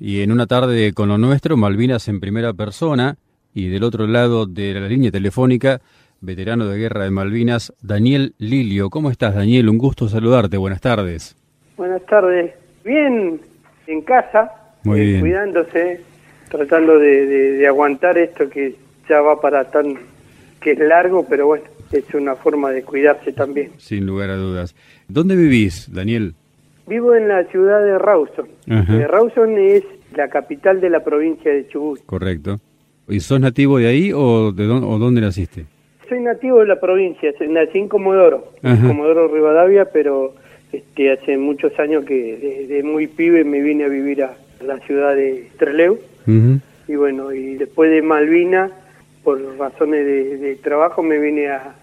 y 0.00 0.22
en 0.22 0.32
una 0.32 0.46
tarde 0.46 0.92
con 0.94 1.08
lo 1.08 1.18
nuestro, 1.18 1.56
Malvinas 1.56 2.08
en 2.08 2.18
primera 2.18 2.52
persona, 2.54 3.16
y 3.54 3.68
del 3.68 3.84
otro 3.84 4.06
lado 4.06 4.46
de 4.46 4.74
la 4.74 4.88
línea 4.88 5.10
telefónica, 5.10 5.80
veterano 6.20 6.66
de 6.66 6.78
guerra 6.78 7.04
de 7.04 7.10
Malvinas, 7.10 7.72
Daniel 7.82 8.34
Lilio. 8.38 8.90
¿Cómo 8.90 9.10
estás, 9.10 9.34
Daniel? 9.34 9.68
Un 9.68 9.78
gusto 9.78 10.08
saludarte. 10.08 10.56
Buenas 10.56 10.80
tardes. 10.80 11.36
Buenas 11.76 12.04
tardes. 12.06 12.52
Bien, 12.84 13.40
en 13.86 14.02
casa, 14.02 14.50
Muy 14.84 15.00
eh, 15.00 15.04
bien. 15.04 15.20
cuidándose, 15.20 16.00
tratando 16.50 16.98
de, 16.98 17.26
de- 17.26 17.52
de 17.52 17.66
aguantar 17.66 18.16
esto 18.18 18.48
que 18.48 18.74
ya 19.08 19.20
va 19.20 19.40
para 19.40 19.70
tan 19.70 19.94
que 20.60 20.72
es 20.72 20.78
largo, 20.78 21.26
pero 21.28 21.46
bueno, 21.46 21.64
es 21.90 22.04
una 22.14 22.36
forma 22.36 22.70
de 22.70 22.82
cuidarse 22.82 23.32
también. 23.32 23.70
Sin 23.78 24.04
lugar 24.06 24.30
a 24.30 24.36
dudas. 24.36 24.74
¿Dónde 25.08 25.34
vivís, 25.36 25.90
Daniel? 25.92 26.34
Vivo 26.90 27.14
en 27.14 27.28
la 27.28 27.44
ciudad 27.44 27.84
de 27.84 27.96
Rawson. 27.98 28.48
Eh, 28.66 29.06
Rawson 29.06 29.56
es 29.58 29.84
la 30.16 30.26
capital 30.26 30.80
de 30.80 30.90
la 30.90 31.04
provincia 31.04 31.52
de 31.52 31.68
Chubut. 31.68 32.00
Correcto. 32.04 32.58
¿Y 33.08 33.20
sos 33.20 33.38
nativo 33.38 33.78
de 33.78 33.86
ahí 33.86 34.12
o 34.12 34.50
de 34.50 34.64
dónde, 34.64 34.88
o 34.88 34.98
dónde 34.98 35.20
naciste? 35.20 35.66
Soy 36.08 36.20
nativo 36.20 36.58
de 36.58 36.66
la 36.66 36.80
provincia, 36.80 37.30
nací 37.48 37.78
en 37.78 37.86
Comodoro, 37.86 38.52
en. 38.64 38.88
Comodoro 38.88 39.28
Rivadavia, 39.28 39.84
pero 39.92 40.34
este, 40.72 41.12
hace 41.12 41.38
muchos 41.38 41.78
años 41.78 42.04
que 42.04 42.66
desde 42.66 42.82
muy 42.82 43.06
pibe 43.06 43.44
me 43.44 43.60
vine 43.60 43.84
a 43.84 43.88
vivir 43.88 44.24
a 44.24 44.34
la 44.60 44.78
ciudad 44.80 45.14
de 45.14 45.48
Trelew. 45.58 45.96
Y 46.88 46.96
bueno, 46.96 47.32
y 47.32 47.54
después 47.54 47.92
de 47.92 48.02
Malvina, 48.02 48.72
por 49.22 49.40
razones 49.58 50.04
de, 50.04 50.38
de 50.38 50.56
trabajo, 50.56 51.04
me 51.04 51.20
vine 51.20 51.50
a, 51.50 51.76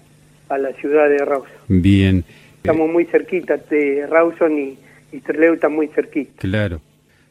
a 0.49 0.57
la 0.57 0.73
ciudad 0.73 1.07
de 1.07 1.19
Rawson. 1.19 1.51
Bien. 1.69 2.25
Estamos 2.57 2.91
muy 2.91 3.05
cerquita, 3.05 3.55
de 3.55 4.05
Rawson 4.05 4.57
y, 4.59 4.77
y 5.11 5.19
Trelew 5.19 5.53
está 5.53 5.69
muy 5.69 5.87
cerquita. 5.87 6.33
Claro. 6.37 6.81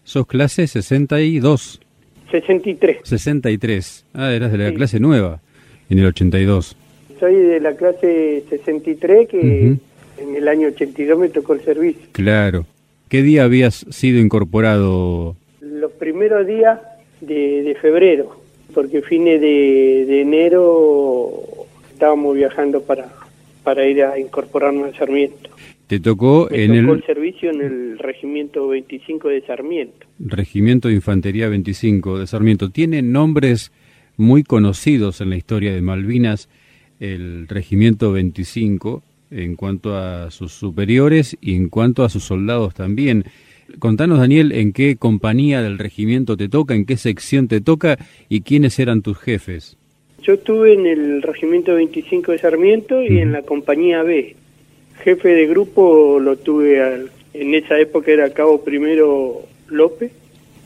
¿Sos 0.04 0.26
clase 0.26 0.66
62? 0.66 1.80
63. 2.30 2.98
63. 3.04 4.04
Ah, 4.14 4.32
eras 4.32 4.52
de 4.52 4.58
la 4.58 4.68
Sí. 4.70 4.74
clase 4.74 5.00
nueva, 5.00 5.40
en 5.90 5.98
el 5.98 6.06
82. 6.06 6.76
Soy 7.20 7.34
de 7.34 7.60
la 7.60 7.74
clase 7.76 8.44
63 8.50 9.28
que 9.28 9.38
Ujú. 9.38 10.28
en 10.30 10.36
el 10.36 10.48
año 10.48 10.68
82 10.68 11.18
me 11.18 11.28
tocó 11.28 11.54
el 11.54 11.60
servicio. 11.64 12.02
Claro. 12.12 12.66
¿Qué 13.08 13.22
día 13.22 13.44
habías 13.44 13.86
sido 13.90 14.18
incorporado? 14.18 15.36
Los 15.60 15.92
primeros 15.92 16.46
días 16.46 16.78
de, 17.20 17.62
de 17.62 17.74
febrero, 17.76 18.40
porque 18.74 19.02
fines 19.02 19.40
de, 19.40 20.04
de 20.06 20.20
enero 20.22 21.32
estábamos 21.92 22.34
viajando 22.36 22.82
para, 22.82 23.08
para 23.62 23.86
ir 23.86 24.02
a 24.02 24.18
incorporarnos 24.18 24.92
a 24.94 24.98
Sarmiento. 24.98 25.50
Te 25.86 26.00
tocó 26.00 26.48
Me 26.50 26.64
en 26.64 26.80
tocó 26.80 26.92
el 26.92 26.98
el 26.98 27.06
servicio 27.06 27.50
en 27.50 27.60
el 27.60 27.98
regimiento 27.98 28.66
25 28.68 29.28
de 29.28 29.40
Sarmiento. 29.42 30.06
Regimiento 30.18 30.88
de 30.88 30.94
Infantería 30.94 31.48
25 31.48 32.18
de 32.18 32.26
Sarmiento. 32.26 32.70
Tiene 32.70 33.02
nombres 33.02 33.70
muy 34.16 34.42
conocidos 34.42 35.20
en 35.20 35.30
la 35.30 35.36
historia 35.36 35.72
de 35.72 35.82
Malvinas, 35.82 36.48
el 36.98 37.46
Regimiento 37.46 38.10
25, 38.12 39.02
en 39.30 39.54
cuanto 39.54 39.96
a 39.96 40.30
sus 40.30 40.52
superiores 40.52 41.36
y 41.40 41.54
en 41.54 41.68
cuanto 41.68 42.02
a 42.02 42.08
sus 42.08 42.24
soldados 42.24 42.74
también. 42.74 43.24
Contanos, 43.78 44.18
Daniel, 44.18 44.52
en 44.52 44.72
qué 44.72 44.96
compañía 44.96 45.62
del 45.62 45.78
regimiento 45.78 46.36
te 46.36 46.48
toca, 46.48 46.74
en 46.74 46.86
qué 46.86 46.96
sección 46.96 47.48
te 47.48 47.60
toca 47.60 47.98
y 48.28 48.40
quiénes 48.40 48.78
eran 48.78 49.02
tus 49.02 49.18
jefes. 49.18 49.76
Yo 50.22 50.34
estuve 50.34 50.72
en 50.72 50.86
el 50.86 51.22
regimiento 51.22 51.74
25 51.74 52.32
de 52.32 52.38
Sarmiento 52.38 53.02
y 53.02 53.18
en 53.18 53.32
la 53.32 53.42
compañía 53.42 54.02
B. 54.02 54.34
Jefe 55.06 55.28
de 55.28 55.46
grupo 55.46 56.18
lo 56.18 56.36
tuve 56.36 56.82
al- 56.82 57.12
en 57.32 57.54
esa 57.54 57.78
época 57.78 58.10
era 58.10 58.28
cabo 58.32 58.64
primero 58.64 59.42
López. 59.68 60.10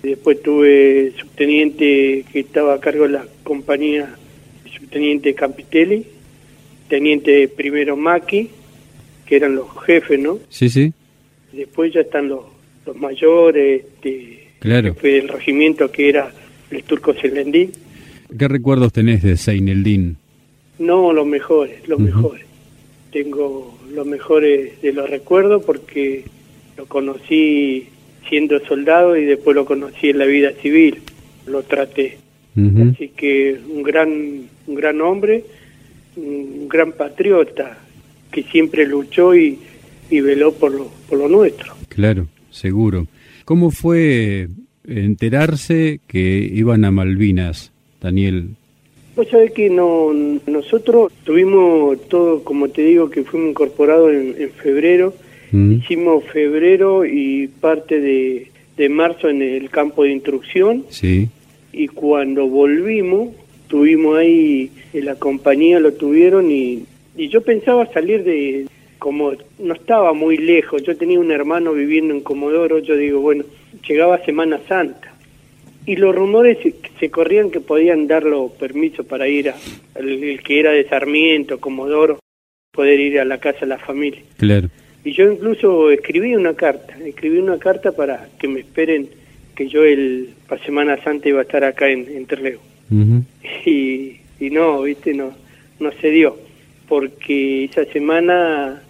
Después 0.02 0.41
tuve 0.41 1.12
subteniente 1.20 2.24
que 2.33 2.41
estaba 2.41 2.72
a 2.72 2.80
cargo 2.80 3.02
de 3.02 3.11
la 3.11 3.27
compañía, 3.42 4.16
subteniente 4.78 5.34
Campitelli, 5.34 6.06
teniente 6.88 7.48
primero 7.48 7.98
Maki, 7.98 8.48
que 9.27 9.36
eran 9.36 9.56
los 9.56 9.67
jefes, 9.84 10.18
¿no? 10.18 10.39
Sí, 10.48 10.70
sí, 10.70 10.90
Después 11.52 11.92
ya 11.92 12.01
están 12.01 12.30
los, 12.30 12.40
los 12.86 12.96
mayores, 12.96 13.83
este, 13.84 14.48
claro. 14.58 14.95
jefe 14.95 15.08
del 15.08 15.28
regimiento 15.28 15.92
que 15.92 16.08
era 16.08 16.33
el 16.70 16.83
turco 16.84 17.12
Selendín. 17.12 17.72
¿Qué 18.39 18.48
recuerdos 18.48 18.90
tenés 18.95 19.22
de 19.22 19.36
Seineldin? 19.36 20.17
No, 20.78 21.12
los 21.12 21.27
mejores, 21.27 21.86
los 21.86 21.98
mejores. 21.98 22.46
Tengo 23.12 23.78
los 23.92 24.06
mejores 24.06 24.80
de 24.82 24.92
los 24.92 25.08
recuerdos 25.10 25.64
porque 25.64 26.24
lo 26.76 26.86
conocí 26.86 27.88
siendo 28.28 28.60
soldado 28.60 29.16
y 29.16 29.24
después 29.24 29.56
lo 29.56 29.64
conocí 29.64 30.10
en 30.10 30.18
la 30.18 30.26
vida 30.26 30.52
civil. 30.62 31.02
Lo 31.46 31.62
traté. 31.62 32.18
Así 32.56 33.08
que 33.16 33.58
un 33.68 33.82
gran, 33.82 34.08
un 34.66 34.74
gran 34.74 35.00
hombre, 35.00 35.44
un 36.16 36.68
gran 36.68 36.92
patriota 36.92 37.78
que 38.30 38.42
siempre 38.42 38.86
luchó 38.86 39.34
y, 39.34 39.58
y 40.10 40.20
veló 40.20 40.52
por 40.52 40.72
lo, 40.72 40.90
por 41.08 41.18
lo 41.18 41.28
nuestro. 41.28 41.74
Claro, 41.88 42.27
seguro. 42.50 43.06
¿Cómo 43.44 43.70
fue 43.70 44.48
enterarse 44.86 46.00
que 46.06 46.50
iban 46.52 46.84
a 46.84 46.90
Malvinas, 46.90 47.72
Daniel? 48.00 48.50
Vos 49.16 49.28
sabés 49.28 49.52
que 49.52 49.68
no, 49.68 50.12
nosotros 50.46 51.12
tuvimos 51.24 52.00
todo, 52.08 52.44
como 52.44 52.68
te 52.68 52.82
digo, 52.82 53.10
que 53.10 53.24
fuimos 53.24 53.50
incorporados 53.50 54.12
en, 54.12 54.36
en 54.38 54.50
febrero. 54.50 55.14
¿Mm? 55.50 55.72
Hicimos 55.72 56.24
febrero 56.24 57.04
y 57.04 57.48
parte 57.48 58.00
de, 58.00 58.50
de 58.76 58.88
marzo 58.88 59.28
en 59.28 59.42
el 59.42 59.68
campo 59.68 60.04
de 60.04 60.12
instrucción 60.12 60.84
Sí, 60.88 61.28
y 61.72 61.88
cuando 61.88 62.46
volvimos, 62.46 63.30
tuvimos 63.68 64.18
ahí, 64.18 64.70
en 64.92 65.04
la 65.04 65.16
compañía 65.16 65.80
lo 65.80 65.92
tuvieron 65.92 66.50
y, 66.50 66.84
y 67.16 67.28
yo 67.28 67.42
pensaba 67.42 67.86
salir 67.92 68.24
de, 68.24 68.66
como 68.98 69.32
no 69.58 69.74
estaba 69.74 70.12
muy 70.12 70.36
lejos, 70.36 70.82
yo 70.82 70.96
tenía 70.96 71.20
un 71.20 71.30
hermano 71.30 71.72
viviendo 71.72 72.14
en 72.14 72.20
Comodoro, 72.20 72.78
yo 72.78 72.96
digo, 72.96 73.20
bueno, 73.20 73.44
llegaba 73.86 74.24
Semana 74.24 74.60
Santa. 74.68 75.14
Y 75.86 75.96
los 75.96 76.14
rumores 76.14 76.58
se, 76.98 77.11
corrían 77.11 77.51
que 77.51 77.61
podían 77.61 78.07
dar 78.07 78.24
los 78.24 78.52
permisos 78.52 79.07
para 79.07 79.27
ir 79.29 79.51
a, 79.51 79.57
el, 79.95 80.23
el 80.23 80.42
que 80.42 80.61
era 80.61 80.73
de 80.73 80.89
Sarmiento, 80.89 81.58
Comodoro, 81.58 82.18
poder 82.70 83.01
ir 83.01 83.18
a 83.18 83.24
la 83.24 83.39
casa 83.39 83.61
de 83.61 83.67
la 83.67 83.79
familia. 83.79 84.23
claro. 84.36 84.69
Y 85.02 85.13
yo 85.13 85.33
incluso 85.33 85.90
escribí 85.90 86.35
una 86.35 86.55
carta, 86.55 86.95
escribí 87.02 87.39
una 87.39 87.58
carta 87.58 87.92
para 87.92 88.29
que 88.39 88.48
me 88.48 88.61
esperen 88.61 89.08
que 89.55 89.67
yo 89.67 89.83
el 89.85 90.35
para 90.46 90.63
Semana 90.64 91.02
Santa 91.02 91.29
iba 91.29 91.40
a 91.40 91.42
estar 91.42 91.64
acá 91.64 91.89
en, 91.89 92.07
en. 92.08 93.19
Y, 93.64 94.20
y 94.39 94.51
no, 94.51 94.83
viste, 94.83 95.14
no, 95.14 95.33
no 95.79 95.92
se 96.01 96.11
dio, 96.11 96.36
porque 96.89 97.64
esa 97.64 97.85
semana, 97.86 98.83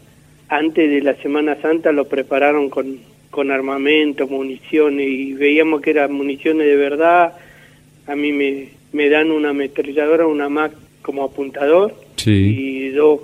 antes 0.49 0.91
de 0.91 1.01
la 1.01 1.15
Semana 1.15 1.57
Santa, 1.61 1.93
lo 1.93 2.09
prepararon 2.09 2.71
con, 2.71 2.99
con 3.31 3.51
armamento, 3.51 4.27
municiones, 4.27 5.07
y 5.09 5.33
veíamos 5.35 5.81
que 5.81 5.91
eran 5.91 6.13
municiones 6.13 6.67
de 6.67 6.77
verdad. 6.77 7.35
A 8.07 8.17
mí 8.17 8.33
me, 8.33 8.69
me 8.93 9.09
dan 9.09 9.31
una 9.31 9.51
ametralladora, 9.51 10.27
una 10.27 10.49
Mac 10.49 10.73
como 11.03 11.25
apuntador, 11.25 11.95
Sí, 12.17 12.31
y 12.31 12.89
dos, 12.91 13.21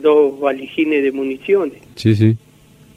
dos 0.00 0.38
valijines 0.40 1.02
de 1.02 1.12
municiones. 1.12 1.78
sí, 1.96 2.14
sí. 2.14 2.36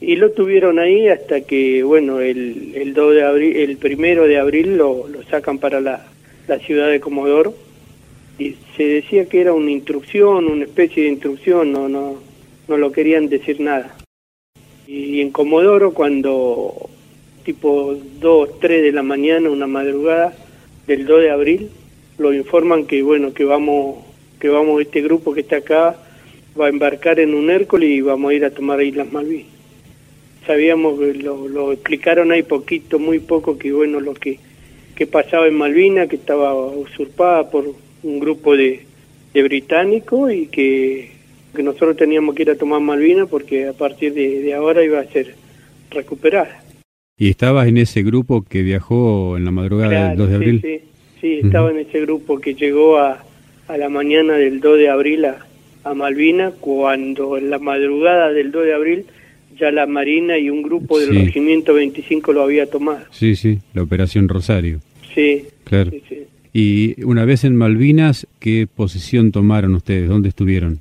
Y 0.00 0.14
lo 0.14 0.30
tuvieron 0.30 0.78
ahí 0.78 1.08
hasta 1.08 1.40
que, 1.40 1.82
bueno, 1.82 2.20
el, 2.20 2.72
el 2.76 2.94
2 2.94 3.14
de 3.16 3.24
abril, 3.24 3.56
el 3.56 3.76
primero 3.78 4.28
de 4.28 4.38
abril 4.38 4.76
lo, 4.76 5.08
lo 5.08 5.24
sacan 5.24 5.58
para 5.58 5.80
la, 5.80 6.06
la 6.46 6.58
ciudad 6.60 6.88
de 6.88 7.00
Comodoro. 7.00 7.52
Y 8.38 8.54
se 8.76 8.84
decía 8.84 9.28
que 9.28 9.40
era 9.40 9.52
una 9.54 9.72
instrucción, 9.72 10.46
una 10.46 10.66
especie 10.66 11.02
de 11.02 11.08
instrucción, 11.08 11.72
no, 11.72 11.88
no, 11.88 12.14
no 12.68 12.76
lo 12.76 12.92
querían 12.92 13.28
decir 13.28 13.60
nada. 13.60 13.96
Y 14.90 15.20
en 15.20 15.32
Comodoro, 15.32 15.92
cuando 15.92 16.88
tipo 17.44 17.94
2, 18.20 18.58
3 18.58 18.82
de 18.84 18.90
la 18.90 19.02
mañana, 19.02 19.50
una 19.50 19.66
madrugada 19.66 20.34
del 20.86 21.04
2 21.04 21.20
de 21.24 21.30
abril, 21.30 21.68
lo 22.16 22.32
informan 22.32 22.86
que, 22.86 23.02
bueno, 23.02 23.34
que 23.34 23.44
vamos, 23.44 23.98
que 24.40 24.48
vamos, 24.48 24.80
este 24.80 25.02
grupo 25.02 25.34
que 25.34 25.42
está 25.42 25.56
acá 25.56 25.94
va 26.58 26.66
a 26.66 26.70
embarcar 26.70 27.20
en 27.20 27.34
un 27.34 27.50
Hércules 27.50 27.90
y 27.90 28.00
vamos 28.00 28.30
a 28.30 28.34
ir 28.34 28.46
a 28.46 28.50
tomar 28.50 28.82
Islas 28.82 29.12
Malvinas. 29.12 29.52
Sabíamos 30.46 30.98
lo, 30.98 31.48
lo 31.48 31.72
explicaron 31.72 32.32
ahí 32.32 32.42
poquito, 32.42 32.98
muy 32.98 33.18
poco, 33.18 33.58
que 33.58 33.70
bueno, 33.70 34.00
lo 34.00 34.14
que, 34.14 34.38
que 34.96 35.06
pasaba 35.06 35.48
en 35.48 35.54
Malvinas, 35.58 36.08
que 36.08 36.16
estaba 36.16 36.54
usurpada 36.54 37.50
por 37.50 37.74
un 38.02 38.20
grupo 38.20 38.56
de, 38.56 38.86
de 39.34 39.42
británicos 39.42 40.32
y 40.32 40.46
que, 40.46 41.17
que 41.54 41.62
nosotros 41.62 41.96
teníamos 41.96 42.34
que 42.34 42.42
ir 42.42 42.50
a 42.50 42.56
tomar 42.56 42.80
Malvinas 42.80 43.28
porque 43.28 43.66
a 43.68 43.72
partir 43.72 44.12
de, 44.14 44.40
de 44.42 44.54
ahora 44.54 44.84
iba 44.84 45.00
a 45.00 45.04
ser 45.06 45.34
recuperada. 45.90 46.62
¿Y 47.18 47.30
estabas 47.30 47.66
en 47.68 47.78
ese 47.78 48.02
grupo 48.02 48.42
que 48.42 48.62
viajó 48.62 49.36
en 49.36 49.44
la 49.44 49.50
madrugada 49.50 50.08
del 50.10 50.18
2 50.18 50.28
de 50.30 50.34
abril? 50.36 50.60
Sí, 50.62 50.80
sí, 51.20 51.40
estaba 51.42 51.70
en 51.70 51.78
ese 51.78 52.00
grupo 52.02 52.38
que 52.38 52.54
llegó 52.54 52.98
a, 52.98 53.24
a 53.66 53.76
la 53.76 53.88
mañana 53.88 54.34
del 54.34 54.60
2 54.60 54.78
de 54.78 54.88
abril 54.88 55.24
a, 55.24 55.44
a 55.84 55.94
Malvinas, 55.94 56.54
cuando 56.60 57.36
en 57.36 57.50
la 57.50 57.58
madrugada 57.58 58.30
del 58.32 58.52
2 58.52 58.64
de 58.66 58.74
abril 58.74 59.04
ya 59.58 59.72
la 59.72 59.86
Marina 59.86 60.38
y 60.38 60.50
un 60.50 60.62
grupo 60.62 61.00
del 61.00 61.10
Sí. 61.10 61.24
Regimiento 61.24 61.74
25 61.74 62.32
lo 62.32 62.42
había 62.42 62.66
tomado. 62.70 63.00
Sí, 63.10 63.34
sí, 63.34 63.58
la 63.74 63.82
Operación 63.82 64.28
Rosario. 64.28 64.80
Sí, 65.14 65.46
Claro. 65.64 65.90
sí. 65.90 66.18
Y 66.52 67.02
una 67.04 67.24
vez 67.24 67.42
en 67.44 67.56
Malvinas, 67.56 68.26
¿qué 68.38 68.66
posición 68.72 69.32
tomaron 69.32 69.74
ustedes? 69.74 70.08
¿Dónde 70.08 70.28
estuvieron? 70.28 70.78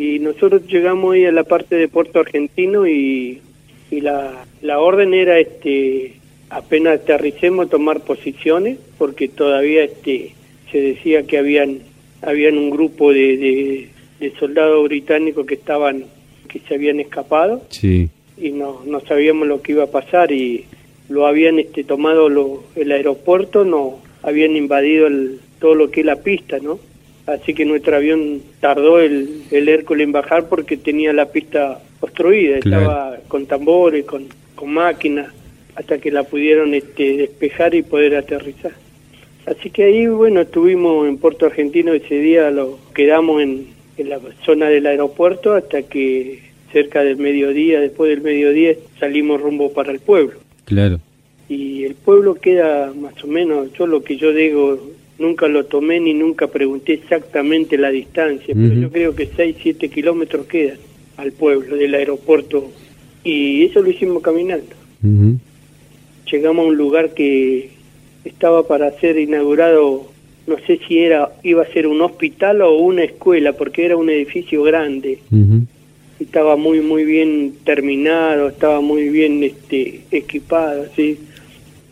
Y 0.00 0.18
nosotros 0.18 0.62
llegamos 0.66 1.12
ahí 1.12 1.26
a 1.26 1.30
la 1.30 1.44
parte 1.44 1.76
de 1.76 1.86
Puerto 1.86 2.20
Argentino 2.20 2.86
y, 2.86 3.42
y 3.90 4.00
la, 4.00 4.46
la 4.62 4.78
orden 4.78 5.12
era 5.12 5.38
este 5.38 6.14
apenas 6.48 7.00
aterricemos 7.00 7.68
tomar 7.68 8.00
posiciones 8.00 8.78
porque 8.96 9.28
todavía 9.28 9.84
este 9.84 10.32
se 10.72 10.80
decía 10.80 11.24
que 11.26 11.36
habían 11.36 11.80
habían 12.22 12.56
un 12.56 12.70
grupo 12.70 13.12
de, 13.12 13.36
de, 13.36 13.88
de 14.20 14.32
soldados 14.38 14.82
británicos 14.84 15.44
que 15.44 15.54
estaban 15.54 16.06
que 16.48 16.60
se 16.60 16.76
habían 16.76 16.98
escapado. 16.98 17.62
Sí, 17.68 18.08
y 18.38 18.52
no, 18.52 18.80
no 18.86 19.00
sabíamos 19.00 19.48
lo 19.48 19.60
que 19.60 19.72
iba 19.72 19.84
a 19.84 19.90
pasar 19.90 20.32
y 20.32 20.64
lo 21.10 21.26
habían 21.26 21.58
este 21.58 21.84
tomado 21.84 22.30
lo, 22.30 22.64
el 22.74 22.90
aeropuerto 22.90 23.66
no 23.66 23.98
habían 24.22 24.56
invadido 24.56 25.06
el, 25.08 25.40
todo 25.58 25.74
lo 25.74 25.90
que 25.90 26.00
es 26.00 26.06
la 26.06 26.16
pista 26.16 26.56
no 26.58 26.80
así 27.26 27.54
que 27.54 27.64
nuestro 27.64 27.96
avión 27.96 28.40
tardó 28.60 28.98
el, 29.00 29.42
el 29.50 29.68
Hércules 29.68 30.04
en 30.04 30.12
bajar 30.12 30.48
porque 30.48 30.76
tenía 30.76 31.12
la 31.12 31.26
pista 31.26 31.80
obstruida 32.00 32.58
Claro. 32.60 32.82
estaba 32.82 33.16
con 33.28 33.46
tambores 33.46 34.04
con, 34.04 34.26
con 34.54 34.72
máquinas 34.72 35.28
hasta 35.76 35.98
que 35.98 36.10
la 36.10 36.24
pudieron 36.24 36.74
este, 36.74 37.16
despejar 37.18 37.74
y 37.74 37.82
poder 37.82 38.16
aterrizar 38.16 38.72
así 39.46 39.70
que 39.70 39.84
ahí 39.84 40.06
bueno 40.06 40.40
estuvimos 40.40 41.08
en 41.08 41.18
Puerto 41.18 41.46
Argentino 41.46 41.92
ese 41.92 42.16
día 42.16 42.50
lo 42.50 42.78
quedamos 42.94 43.42
en, 43.42 43.66
en 43.96 44.08
la 44.08 44.18
zona 44.44 44.68
del 44.68 44.86
aeropuerto 44.86 45.54
hasta 45.54 45.82
que 45.82 46.50
cerca 46.72 47.02
del 47.02 47.16
mediodía, 47.16 47.80
después 47.80 48.10
del 48.10 48.20
mediodía, 48.20 48.74
salimos 49.00 49.40
rumbo 49.40 49.72
para 49.72 49.90
el 49.90 49.98
pueblo. 49.98 50.38
claro. 50.64 51.00
Y 51.48 51.82
el 51.82 51.96
pueblo 51.96 52.36
queda 52.36 52.92
más 52.94 53.24
o 53.24 53.26
menos, 53.26 53.72
yo 53.72 53.88
lo 53.88 54.04
que 54.04 54.16
yo 54.16 54.32
digo, 54.32 54.78
nunca 55.20 55.46
lo 55.46 55.66
tomé 55.66 56.00
ni 56.00 56.14
nunca 56.14 56.48
pregunté 56.48 56.94
exactamente 56.94 57.78
la 57.78 57.90
distancia, 57.90 58.54
pero 58.54 58.74
yo 58.74 58.90
creo 58.90 59.14
que 59.14 59.26
6, 59.26 59.56
7 59.62 59.88
kilómetros 59.88 60.46
quedan 60.46 60.78
al 61.16 61.32
pueblo 61.32 61.76
del 61.76 61.94
aeropuerto. 61.94 62.70
Y 63.22 63.64
eso 63.64 63.82
lo 63.82 63.90
hicimos 63.90 64.22
caminando. 64.22 64.74
Llegamos 66.30 66.64
a 66.64 66.68
un 66.68 66.76
lugar 66.76 67.14
que 67.14 67.70
estaba 68.24 68.66
para 68.66 68.90
ser 68.98 69.18
inaugurado, 69.18 70.10
no 70.46 70.56
sé 70.66 70.80
si 70.88 70.98
era 70.98 71.30
iba 71.42 71.62
a 71.62 71.72
ser 71.72 71.86
un 71.86 72.00
hospital 72.00 72.62
o 72.62 72.78
una 72.78 73.04
escuela, 73.04 73.52
porque 73.52 73.84
era 73.84 73.96
un 73.96 74.10
edificio 74.10 74.62
grande 74.62 75.18
estaba 76.20 76.56
muy 76.56 76.80
muy 76.80 77.04
bien 77.04 77.54
terminado, 77.64 78.48
estaba 78.48 78.80
muy 78.80 79.08
bien 79.08 79.42
este 79.42 80.02
equipado, 80.10 80.86
sí, 80.94 81.18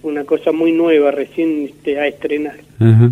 una 0.03 0.25
cosa 0.25 0.53
muy 0.53 0.73
nueva 0.73 1.11
recién 1.11 1.65
este, 1.65 1.99
a 1.99 2.07
estrenar. 2.07 2.57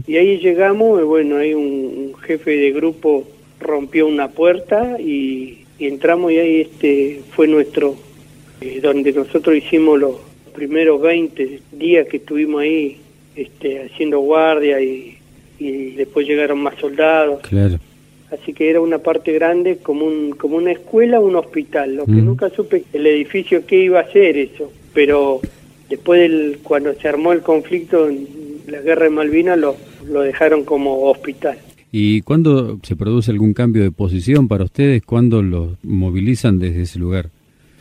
Y 0.06 0.16
ahí 0.16 0.38
llegamos, 0.38 1.00
y 1.00 1.04
bueno, 1.04 1.36
ahí 1.36 1.54
un, 1.54 1.62
un 1.64 2.14
jefe 2.22 2.56
de 2.56 2.70
grupo 2.72 3.24
rompió 3.60 4.06
una 4.06 4.28
puerta 4.28 4.96
y, 5.00 5.64
y 5.78 5.86
entramos 5.86 6.32
y 6.32 6.38
ahí 6.38 6.60
este 6.60 7.20
fue 7.30 7.48
nuestro 7.48 7.96
eh, 8.60 8.80
donde 8.82 9.12
nosotros 9.12 9.56
hicimos 9.56 9.98
los 9.98 10.16
primeros 10.54 11.00
20 11.00 11.60
días 11.72 12.06
que 12.08 12.18
estuvimos 12.18 12.62
ahí 12.62 12.98
este 13.34 13.84
haciendo 13.84 14.20
guardia 14.20 14.80
y, 14.80 15.18
y 15.58 15.90
después 15.92 16.26
llegaron 16.26 16.58
más 16.58 16.76
soldados. 16.78 17.40
Claro. 17.42 17.78
Así 18.30 18.52
que 18.52 18.68
era 18.68 18.80
una 18.80 18.98
parte 18.98 19.32
grande 19.32 19.78
como 19.78 20.04
un 20.06 20.30
como 20.32 20.56
una 20.56 20.72
escuela, 20.72 21.20
un 21.20 21.36
hospital. 21.36 21.94
Lo 21.94 22.06
que 22.06 22.12
nunca 22.12 22.48
supe 22.50 22.84
el 22.92 23.06
edificio 23.06 23.64
qué 23.66 23.76
iba 23.76 24.00
a 24.00 24.10
ser 24.10 24.36
eso, 24.36 24.72
pero 24.92 25.40
después 25.88 26.20
del 26.20 26.58
cuando 26.62 26.94
se 26.94 27.08
armó 27.08 27.32
el 27.32 27.42
conflicto 27.42 28.08
en 28.08 28.26
la 28.66 28.80
guerra 28.80 29.04
de 29.04 29.10
Malvinas 29.10 29.58
lo 29.58 29.76
lo 30.10 30.20
dejaron 30.22 30.64
como 30.64 31.04
hospital. 31.04 31.58
¿Y 31.92 32.22
cuándo 32.22 32.78
se 32.82 32.96
produce 32.96 33.30
algún 33.30 33.54
cambio 33.54 33.82
de 33.82 33.90
posición 33.90 34.48
para 34.48 34.64
ustedes? 34.64 35.02
¿Cuándo 35.04 35.42
los 35.42 35.72
movilizan 35.82 36.58
desde 36.58 36.82
ese 36.82 36.98
lugar? 36.98 37.30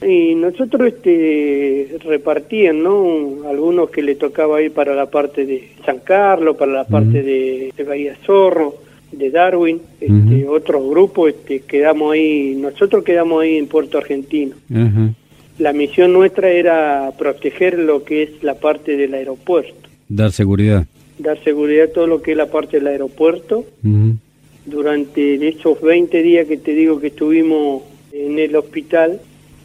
Y 0.02 0.36
nosotros 0.36 0.88
este 0.88 1.98
repartían, 2.04 2.84
¿no? 2.84 3.48
Algunos 3.50 3.90
que 3.90 4.02
le 4.02 4.16
tocaba 4.16 4.62
ir 4.62 4.72
para 4.72 4.94
la 4.94 5.10
parte 5.10 5.46
de 5.46 5.70
San 5.86 6.00
Carlos, 6.00 6.56
para 6.58 6.72
la 6.72 6.86
parte 6.86 7.24
de, 7.24 7.74
de 7.76 7.84
Bahía 7.84 8.16
Zorro, 8.26 8.76
de 9.12 9.32
Darwin, 9.32 9.82
este, 10.00 10.48
otros 10.48 10.88
grupos 10.88 11.30
este, 11.30 11.62
quedamos 11.62 12.14
ahí, 12.14 12.56
nosotros 12.56 13.04
quedamos 13.04 13.42
ahí 13.42 13.58
en 13.58 13.68
Puerto 13.68 13.98
Argentino. 13.98 14.56
Ajá. 14.70 15.14
La 15.58 15.72
misión 15.74 16.12
nuestra 16.14 16.50
era 16.50 17.12
proteger 17.18 17.80
lo 17.80 18.04
que 18.04 18.24
es 18.24 18.44
la 18.44 18.56
parte 18.56 18.98
del 18.98 19.14
aeropuerto, 19.14 19.90
Dar 20.10 20.32
seguridad. 20.32 20.86
dar 21.18 21.42
seguridad 21.44 21.86
a 21.86 21.94
todo 21.94 22.08
lo 22.08 22.22
que 22.22 22.32
es 22.32 22.38
la 22.38 22.48
parte 22.48 22.78
del 22.78 22.88
aeropuerto. 22.88 23.66
Durante 24.66 25.48
esos 25.48 25.80
20 25.82 26.24
días 26.24 26.48
que 26.48 26.58
te 26.58 26.74
digo 26.74 27.00
que 27.00 27.08
estuvimos 27.08 27.84
en 28.12 28.40
el 28.40 28.56
hospital, 28.56 29.20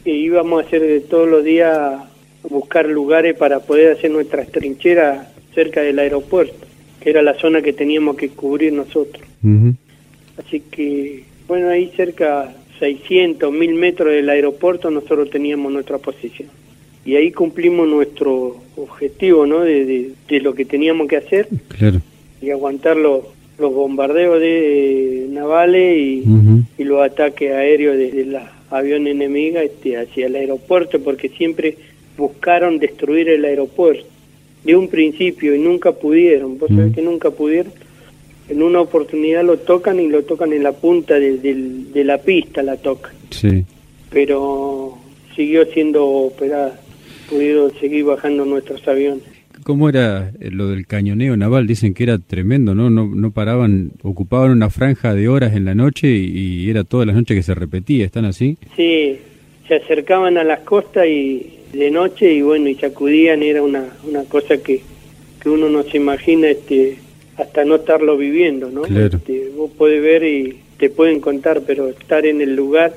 e 0.04 0.10
íbamos 0.12 0.62
a 0.62 0.66
hacer 0.66 0.82
de 0.82 1.00
todos 1.00 1.28
los 1.28 1.42
días 1.44 2.02
buscar 2.48 2.86
lugares 2.86 3.36
para 3.36 3.60
poder 3.60 3.92
hacer 3.96 4.10
nuestras 4.10 4.48
trincheras 4.48 5.28
cerca 5.54 5.80
del 5.82 5.98
aeropuerto, 5.98 6.66
que 7.00 7.10
era 7.10 7.22
la 7.22 7.34
zona 7.34 7.62
que 7.62 7.72
teníamos 7.72 8.16
que 8.16 8.28
cubrir 8.30 8.72
nosotros. 8.72 9.26
Ujú. 9.42 9.74
Así 10.38 10.60
que, 10.60 11.24
bueno, 11.48 11.68
ahí 11.68 11.90
cerca 11.96 12.54
600, 12.80 13.52
1000 13.52 13.74
metros 13.74 14.12
del 14.12 14.28
aeropuerto 14.28 14.90
nosotros 14.90 15.30
teníamos 15.30 15.70
nuestra 15.72 15.98
posición. 15.98 16.48
Y 17.04 17.14
ahí 17.16 17.30
cumplimos 17.30 17.86
nuestro 17.88 18.56
objetivo, 18.76 19.46
¿no? 19.46 19.60
De, 19.60 19.84
de- 19.84 20.10
de 20.28 20.40
lo 20.40 20.54
que 20.54 20.64
teníamos 20.64 21.06
que 21.08 21.16
hacer 21.16 21.48
Claro. 21.78 22.00
y 22.42 22.50
aguantar 22.50 22.96
los, 22.96 23.24
los 23.58 23.72
bombardeos 23.72 24.40
de 24.40 25.26
navales 25.30 25.96
y, 25.98 26.24
los 26.84 27.02
ataques 27.02 27.52
aéreos 27.52 27.96
de, 27.96 28.10
de 28.10 28.24
la 28.26 28.50
avión 28.70 29.06
enemiga 29.06 29.62
este, 29.62 29.96
hacia 29.96 30.26
el 30.26 30.34
aeropuerto, 30.34 30.98
porque 31.00 31.28
siempre 31.28 31.76
buscaron 32.16 32.78
destruir 32.78 33.28
el 33.28 33.44
aeropuerto 33.44 34.04
de 34.64 34.76
un 34.76 34.88
principio 34.88 35.54
y 35.54 35.58
nunca 35.58 35.92
pudieron. 35.92 36.58
Vos 36.58 36.68
sabés 36.68 36.94
que 36.94 37.02
nunca 37.02 37.30
pudieron. 37.30 37.72
En 38.50 38.62
una 38.62 38.80
oportunidad 38.80 39.44
lo 39.44 39.58
tocan 39.58 40.00
y 40.00 40.08
lo 40.08 40.24
tocan 40.24 40.52
en 40.52 40.64
la 40.64 40.72
punta 40.72 41.14
de, 41.18 41.38
de 41.38 42.04
la 42.04 42.18
pista, 42.18 42.62
la 42.62 42.76
tocan. 42.76 43.12
Sí. 43.30 43.64
Pero 44.10 44.98
siguió 45.36 45.64
siendo 45.66 46.04
operada. 46.04 46.78
Pudieron 47.28 47.72
seguir 47.78 48.04
bajando 48.04 48.44
nuestros 48.44 48.86
aviones. 48.88 49.22
¿Cómo 49.62 49.88
era 49.88 50.32
eh, 50.40 50.50
lo 50.50 50.68
del 50.68 50.86
cañoneo 50.86 51.36
naval? 51.36 51.66
Dicen 51.66 51.94
que 51.94 52.02
era 52.02 52.18
tremendo, 52.18 52.74
¿no? 52.74 52.90
No, 52.90 53.06
no 53.06 53.30
paraban, 53.30 53.92
ocupaban 54.02 54.50
una 54.50 54.68
franja 54.68 55.14
de 55.14 55.28
horas 55.28 55.54
en 55.54 55.64
la 55.64 55.74
noche 55.74 56.08
y, 56.08 56.64
y 56.64 56.70
era 56.70 56.82
todas 56.82 57.06
las 57.06 57.14
noches 57.14 57.36
que 57.36 57.42
se 57.42 57.54
repetía. 57.54 58.04
¿Están 58.04 58.24
así? 58.24 58.56
Sí, 58.74 59.18
se 59.68 59.76
acercaban 59.76 60.38
a 60.38 60.44
las 60.44 60.60
costas 60.60 61.06
y 61.06 61.58
de 61.72 61.90
noche 61.90 62.32
y 62.32 62.42
bueno, 62.42 62.68
y 62.68 62.74
sacudían, 62.74 63.44
era 63.44 63.62
una, 63.62 63.84
una 64.08 64.24
cosa 64.24 64.56
que, 64.56 64.80
que 65.40 65.48
uno 65.48 65.68
no 65.68 65.84
se 65.84 65.98
imagina 65.98 66.48
este 66.48 66.98
hasta 67.40 67.64
no 67.64 67.76
estarlo 67.76 68.16
viviendo, 68.16 68.70
¿no? 68.70 68.82
Claro. 68.82 69.16
Este, 69.16 69.50
vos 69.56 69.70
podés 69.76 70.02
ver 70.02 70.22
y 70.24 70.58
te 70.78 70.90
pueden 70.90 71.20
contar, 71.20 71.62
pero 71.66 71.88
estar 71.88 72.26
en 72.26 72.40
el 72.40 72.54
lugar, 72.54 72.92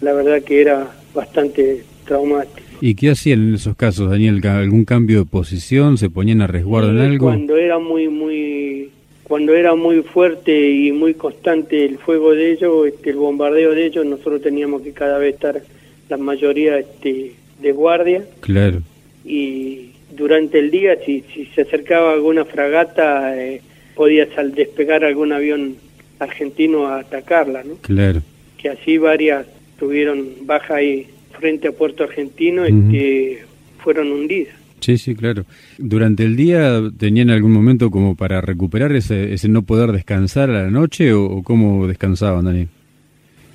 la 0.00 0.12
verdad 0.12 0.42
que 0.42 0.60
era 0.60 0.90
bastante 1.14 1.82
traumático. 2.04 2.60
¿Y 2.80 2.94
qué 2.94 3.10
hacían 3.10 3.48
en 3.48 3.54
esos 3.54 3.74
casos, 3.76 4.10
Daniel? 4.10 4.40
¿Ca- 4.40 4.58
¿Algún 4.58 4.84
cambio 4.84 5.20
de 5.20 5.24
posición? 5.26 5.96
¿Se 5.98 6.10
ponían 6.10 6.42
a 6.42 6.46
resguardo 6.46 6.90
en 6.90 6.98
Y 6.98 7.00
algo? 7.00 7.26
Cuando 7.26 7.56
era 7.56 7.78
muy, 7.78 8.08
muy, 8.08 8.90
cuando 9.22 9.54
era 9.54 9.74
muy 9.74 10.02
fuerte 10.02 10.70
y 10.70 10.92
muy 10.92 11.14
constante 11.14 11.84
el 11.84 11.98
fuego 11.98 12.32
de 12.34 12.52
ellos, 12.52 12.86
este, 12.86 13.10
el 13.10 13.16
bombardeo 13.16 13.72
de 13.72 13.86
ellos, 13.86 14.04
nosotros 14.04 14.42
teníamos 14.42 14.82
que 14.82 14.92
cada 14.92 15.16
vez 15.18 15.34
estar, 15.34 15.62
la 16.08 16.16
mayoría, 16.18 16.78
este, 16.78 17.32
de 17.62 17.72
guardia 17.72 18.24
Claro. 18.40 18.80
y 19.24 19.90
durante 20.16 20.58
el 20.58 20.70
día, 20.70 20.96
si, 21.04 21.24
si 21.34 21.46
se 21.46 21.62
acercaba 21.62 22.12
alguna 22.12 22.44
fragata, 22.44 23.36
eh, 23.42 23.60
podía 23.96 24.26
despegar 24.54 25.04
algún 25.04 25.32
avión 25.32 25.76
argentino 26.20 26.86
a 26.86 27.00
atacarla, 27.00 27.64
¿no? 27.64 27.74
Claro. 27.80 28.22
Que 28.58 28.68
así 28.68 28.98
varias 28.98 29.46
tuvieron 29.78 30.28
baja 30.42 30.76
ahí 30.76 31.08
frente 31.38 31.68
a 31.68 31.72
Puerto 31.72 32.04
Argentino, 32.04 32.62
Ujú. 32.62 32.74
este, 32.74 33.44
fueron 33.78 34.12
hundidas. 34.12 34.54
Sí, 34.80 34.98
sí, 34.98 35.14
claro. 35.14 35.44
¿Durante 35.78 36.22
el 36.22 36.36
día 36.36 36.80
tenían 36.98 37.30
algún 37.30 37.52
momento 37.52 37.90
como 37.90 38.14
para 38.14 38.40
recuperar 38.40 38.92
ese, 38.92 39.32
ese 39.32 39.48
no 39.48 39.62
poder 39.62 39.90
descansar 39.90 40.50
a 40.50 40.64
la 40.64 40.70
noche 40.70 41.12
o, 41.12 41.24
o 41.24 41.42
cómo 41.42 41.86
descansaban, 41.88 42.44
Daniel? 42.44 42.68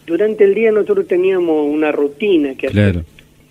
Durante 0.05 0.43
el 0.43 0.55
día 0.55 0.71
nosotros 0.71 1.07
teníamos 1.07 1.67
una 1.69 1.91
rutina 1.91 2.55
que 2.55 2.67
hacer. 2.67 2.91
Claro. 2.93 3.05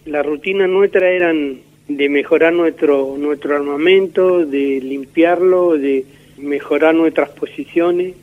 La 0.07 0.23
rutina 0.23 0.67
nuestra 0.67 1.11
eran 1.11 1.59
de 1.89 2.09
mejorar 2.09 2.53
nuestro 2.53 3.17
nuestro 3.19 3.57
armamento, 3.57 4.45
de 4.45 4.81
limpiarlo, 4.81 5.79
de 5.79 6.05
mejorar 6.43 6.95
nuestras 6.95 7.31
posiciones. 7.31 8.15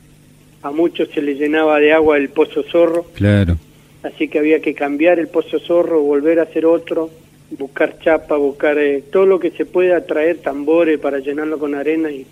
A 0.62 0.70
muchos 0.70 1.08
se 1.14 1.22
les 1.22 1.38
llenaba 1.38 1.78
de 1.78 1.92
agua 1.92 2.16
el 2.16 2.30
pozo 2.30 2.62
zorro 2.64 3.06
Claro. 3.14 3.56
así 4.02 4.28
que 4.28 4.38
había 4.40 4.60
que 4.60 4.74
cambiar 4.74 5.18
el 5.18 5.28
pozo 5.28 5.58
zorro, 5.60 6.00
volver 6.02 6.40
a 6.40 6.42
hacer 6.42 6.66
otro, 6.66 7.10
buscar 7.50 7.98
chapa, 8.00 8.36
buscar 8.36 8.76
eh, 8.78 9.02
todo 9.12 9.24
lo 9.24 9.38
que 9.38 9.50
se 9.50 9.64
pueda, 9.64 10.04
traer 10.04 10.38
tambores 10.38 10.98
para 10.98 11.20
llenarlo 11.20 11.58
con 11.58 11.74
arena 11.74 12.10
y 12.10 12.26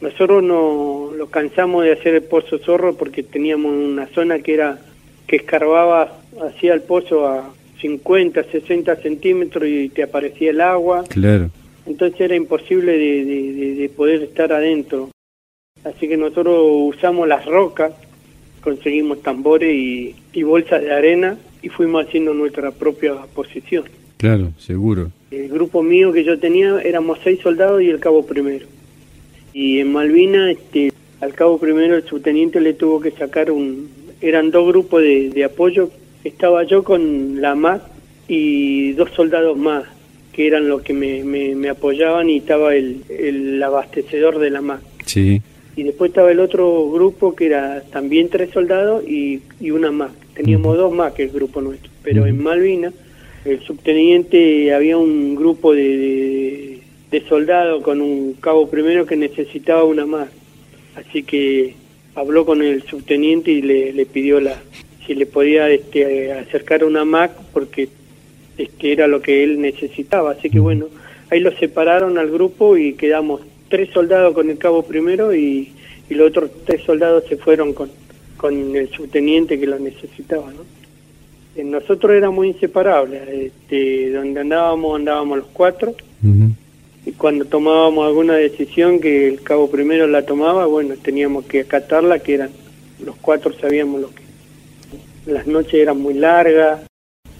nosotros 0.00 0.42
no 0.42 1.10
lo 1.16 1.26
cansamos 1.26 1.82
de 1.84 1.92
hacer 1.92 2.14
el 2.14 2.22
pozo 2.22 2.58
zorro 2.58 2.94
porque 2.94 3.22
teníamos 3.24 3.72
una 3.72 4.06
zona 4.06 4.38
que 4.38 4.54
era 4.54 4.78
que 5.26 5.36
escarbaba 5.36 6.16
hacia 6.40 6.72
el 6.74 6.80
pozo 6.82 7.26
a 7.26 7.50
50, 7.80 8.44
60 8.44 8.96
centímetros 8.96 9.68
y 9.68 9.88
te 9.88 10.02
aparecía 10.04 10.50
el 10.50 10.60
agua. 10.60 11.04
Claro. 11.08 11.50
Entonces 11.88 12.20
era 12.20 12.36
imposible 12.36 12.96
de, 12.96 13.74
de 13.74 13.88
poder 13.88 14.22
estar 14.22 14.52
adentro. 14.52 15.10
Así 15.84 16.06
que 16.06 16.16
nosotros 16.16 16.56
usamos 16.94 17.26
las 17.26 17.46
rocas, 17.46 17.92
conseguimos 18.62 19.22
tambores 19.22 19.74
y, 19.74 20.14
y 20.32 20.42
bolsas 20.42 20.82
de 20.82 20.92
arena 20.92 21.38
y 21.62 21.70
fuimos 21.70 22.06
haciendo 22.06 22.34
nuestra 22.34 22.70
propia 22.70 23.14
posición. 23.34 23.84
Claro, 24.18 24.52
seguro. 24.58 25.10
El 25.30 25.48
grupo 25.48 25.82
mío 25.82 26.12
que 26.12 26.24
yo 26.24 26.38
tenía 26.38 26.80
éramos 26.82 27.18
seis 27.24 27.40
soldados 27.40 27.80
y 27.82 27.88
el 27.88 28.00
cabo 28.00 28.26
primero. 28.26 28.66
Y 29.52 29.80
en 29.80 29.92
Malvina, 29.92 30.50
este, 30.50 30.92
al 31.20 31.32
cabo 31.34 31.58
primero 31.58 31.96
el 31.96 32.04
subteniente 32.04 32.60
le 32.60 32.74
tuvo 32.74 33.00
que 33.00 33.12
sacar 33.12 33.50
un... 33.50 33.88
Eran 34.20 34.50
dos 34.50 34.66
grupos 34.66 35.02
de, 35.02 35.30
de 35.30 35.44
apoyo. 35.44 35.90
Estaba 36.22 36.64
yo 36.64 36.82
con 36.84 37.40
la 37.40 37.54
MAC 37.54 37.82
y 38.26 38.92
dos 38.92 39.10
soldados 39.12 39.56
más, 39.56 39.84
que 40.38 40.46
eran 40.46 40.68
los 40.68 40.82
que 40.82 40.92
me, 40.92 41.24
me, 41.24 41.56
me 41.56 41.68
apoyaban 41.68 42.30
y 42.30 42.36
estaba 42.36 42.76
el, 42.76 43.02
el 43.08 43.60
abastecedor 43.60 44.38
de 44.38 44.50
la 44.50 44.60
MAC. 44.60 44.82
Sí 45.04 45.42
y 45.78 45.84
después 45.84 46.10
estaba 46.10 46.32
el 46.32 46.40
otro 46.40 46.90
grupo 46.90 47.36
que 47.36 47.46
era 47.46 47.82
también 47.92 48.28
tres 48.28 48.50
soldados 48.50 49.04
y, 49.08 49.42
y 49.60 49.70
una 49.70 49.92
más. 49.92 50.10
Teníamos 50.34 50.76
dos 50.76 50.92
más 50.92 51.12
que 51.12 51.22
el 51.22 51.30
grupo 51.30 51.60
nuestro, 51.60 51.88
pero 52.02 52.26
en 52.26 52.42
Malvina 52.42 52.92
el 53.44 53.60
subteniente 53.60 54.74
había 54.74 54.98
un 54.98 55.36
grupo 55.36 55.72
de, 55.72 56.80
de, 57.12 57.20
soldados 57.28 57.84
con 57.84 58.00
un 58.00 58.32
cabo 58.34 58.68
primero 58.68 59.06
que 59.06 59.16
necesitaba 59.16 59.84
una 59.84 60.04
más. 60.04 60.28
Así 60.96 61.22
que 61.22 61.74
habló 62.16 62.44
con 62.44 62.60
el 62.60 62.82
subteniente 62.82 63.52
y 63.52 63.62
le, 63.62 63.92
le 63.92 64.04
pidió 64.04 64.40
la 64.40 64.60
si 65.06 65.14
le 65.14 65.26
podía 65.26 65.70
este, 65.70 66.32
acercar 66.32 66.82
una 66.82 67.04
MAC 67.04 67.30
porque 67.52 67.88
este, 68.58 68.92
era 68.92 69.06
lo 69.06 69.22
que 69.22 69.44
él 69.44 69.60
necesitaba. 69.60 70.32
Así 70.32 70.50
que 70.50 70.58
bueno, 70.58 70.86
ahí 71.30 71.40
lo 71.40 71.52
separaron 71.52 72.18
al 72.18 72.30
grupo 72.30 72.76
y 72.76 72.94
quedamos 72.94 73.40
tres 73.68 73.90
soldados 73.90 74.34
con 74.34 74.50
el 74.50 74.58
cabo 74.58 74.82
primero 74.82 75.34
y, 75.34 75.72
y 76.10 76.14
los 76.14 76.28
otros 76.28 76.50
tres 76.66 76.82
soldados 76.82 77.24
se 77.28 77.36
fueron 77.36 77.72
con, 77.72 77.90
con 78.36 78.74
el 78.74 78.90
subteniente 78.90 79.58
que 79.58 79.66
lo 79.66 79.78
necesitaba, 79.78 80.50
¿no? 80.52 80.62
Eh, 81.56 81.64
nosotros 81.64 82.12
éramos 82.12 82.46
inseparables, 82.46 83.28
este, 83.28 84.10
donde 84.10 84.40
andábamos 84.40 84.96
andábamos 84.96 85.38
los 85.38 85.46
cuatro 85.52 85.94
y 87.06 87.12
cuando 87.12 87.44
tomábamos 87.44 88.06
alguna 88.06 88.34
decisión 88.34 89.00
que 89.00 89.28
el 89.28 89.40
cabo 89.42 89.70
primero 89.70 90.06
la 90.06 90.26
tomaba, 90.26 90.66
bueno, 90.66 90.94
teníamos 91.00 91.46
que 91.46 91.60
acatarla, 91.60 92.18
que 92.18 92.34
eran 92.34 92.50
los 93.04 93.16
cuatro 93.16 93.52
sabíamos 93.58 94.00
lo 94.00 94.10
que 94.10 94.22
las 95.32 95.46
noches 95.46 95.74
eran 95.74 96.00
muy 96.00 96.14
largas 96.14 96.87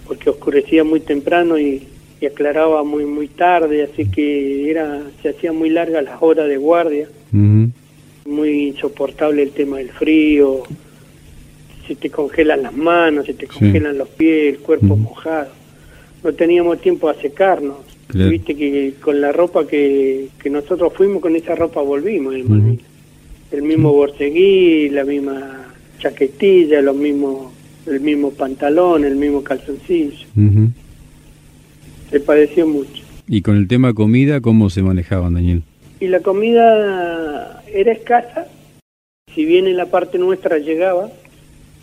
porque 0.09 0.31
oscurecía 0.31 0.83
muy 0.83 1.01
temprano 1.01 1.59
y 1.59 1.87
y 2.21 2.27
aclaraba 2.27 2.83
muy 2.83 3.05
muy 3.05 3.29
tarde, 3.29 3.85
así 3.85 4.07
que 4.11 4.71
era 4.71 5.03
se 5.23 5.31
hacía 5.31 5.53
muy 5.53 5.71
larga 5.71 6.03
las 6.03 6.21
horas 6.21 6.49
de 6.49 6.57
guardia, 6.57 7.09
muy 8.27 8.69
insoportable 8.69 9.43
el 9.43 9.51
tema 9.51 9.79
del 9.79 9.91
frío, 9.91 10.63
se 11.87 11.95
te 11.95 12.11
congelan 12.11 12.63
las 12.63 12.75
manos, 12.75 13.27
se 13.27 13.35
te 13.35 13.47
congelan 13.47 13.97
los 13.97 14.09
pies, 14.09 14.55
el 14.55 14.61
cuerpo 14.61 14.97
mojado. 14.97 15.51
No 16.23 16.33
teníamos 16.33 16.81
tiempo 16.81 17.09
a 17.09 17.15
secarnos. 17.15 17.79
Viste 18.13 18.55
que 18.57 18.95
con 19.01 19.21
la 19.21 19.33
ropa 19.33 19.67
que, 19.67 20.29
que 20.43 20.51
nosotros 20.51 20.93
fuimos, 20.95 21.23
con 21.23 21.37
esa 21.37 21.55
ropa 21.55 21.81
volvimos 21.81 22.35
el 22.35 22.81
El 23.53 23.63
mismo 23.63 23.93
borseguí, 23.93 24.89
la 24.89 25.05
misma 25.05 25.75
chaquetilla, 25.99 26.83
los 26.83 26.97
mismos, 26.97 27.53
el 27.89 28.01
mismo 28.01 28.31
pantalón, 28.31 29.05
el 29.05 29.17
mismo 29.17 29.43
calzoncillo 29.43 30.27
se 32.11 32.21
padeció 32.21 32.67
mucho. 32.67 33.03
¿Y 33.27 33.43
con 33.43 33.57
el 33.57 33.69
tema 33.69 33.93
comida, 33.93 34.41
cómo 34.41 34.71
se 34.71 34.83
manejaban, 34.83 35.35
Daniel? 35.35 35.63
Y 36.01 36.09
la 36.09 36.21
comida 36.21 37.63
era 37.73 37.93
escasa, 37.93 38.47
si 39.35 39.45
bien 39.45 39.67
en 39.67 39.77
la 39.77 39.87
parte 39.87 40.19
nuestra 40.19 40.59
llegaba, 40.59 41.11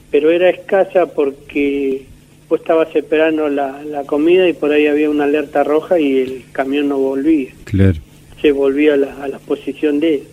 pero 0.10 0.32
era 0.32 0.50
escasa 0.50 1.08
porque 1.08 2.06
vos 2.50 2.60
estabas 2.60 2.96
esperando 2.96 3.50
la, 3.50 3.84
la 3.84 4.04
comida 4.06 4.48
y 4.48 4.54
por 4.54 4.72
ahí 4.72 4.88
había 4.88 5.10
una 5.10 5.26
alerta 5.26 5.64
roja 5.64 6.00
y 6.00 6.18
el 6.18 6.44
camión 6.52 6.90
no 6.90 6.98
volvía. 6.98 7.50
Claro. 7.66 8.00
Se 8.42 8.52
volvía 8.52 8.94
a 8.94 8.98
la, 8.98 9.24
a 9.24 9.28
la 9.28 9.40
posición 9.40 10.00
de 10.00 10.16
él. 10.16 10.24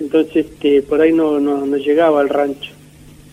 Entonces 0.00 0.46
este, 0.46 0.82
por 0.82 1.00
ahí 1.00 1.12
no, 1.12 1.40
no, 1.40 1.66
no 1.66 1.76
llegaba 1.76 2.20
al 2.20 2.28
rancho. 2.28 2.72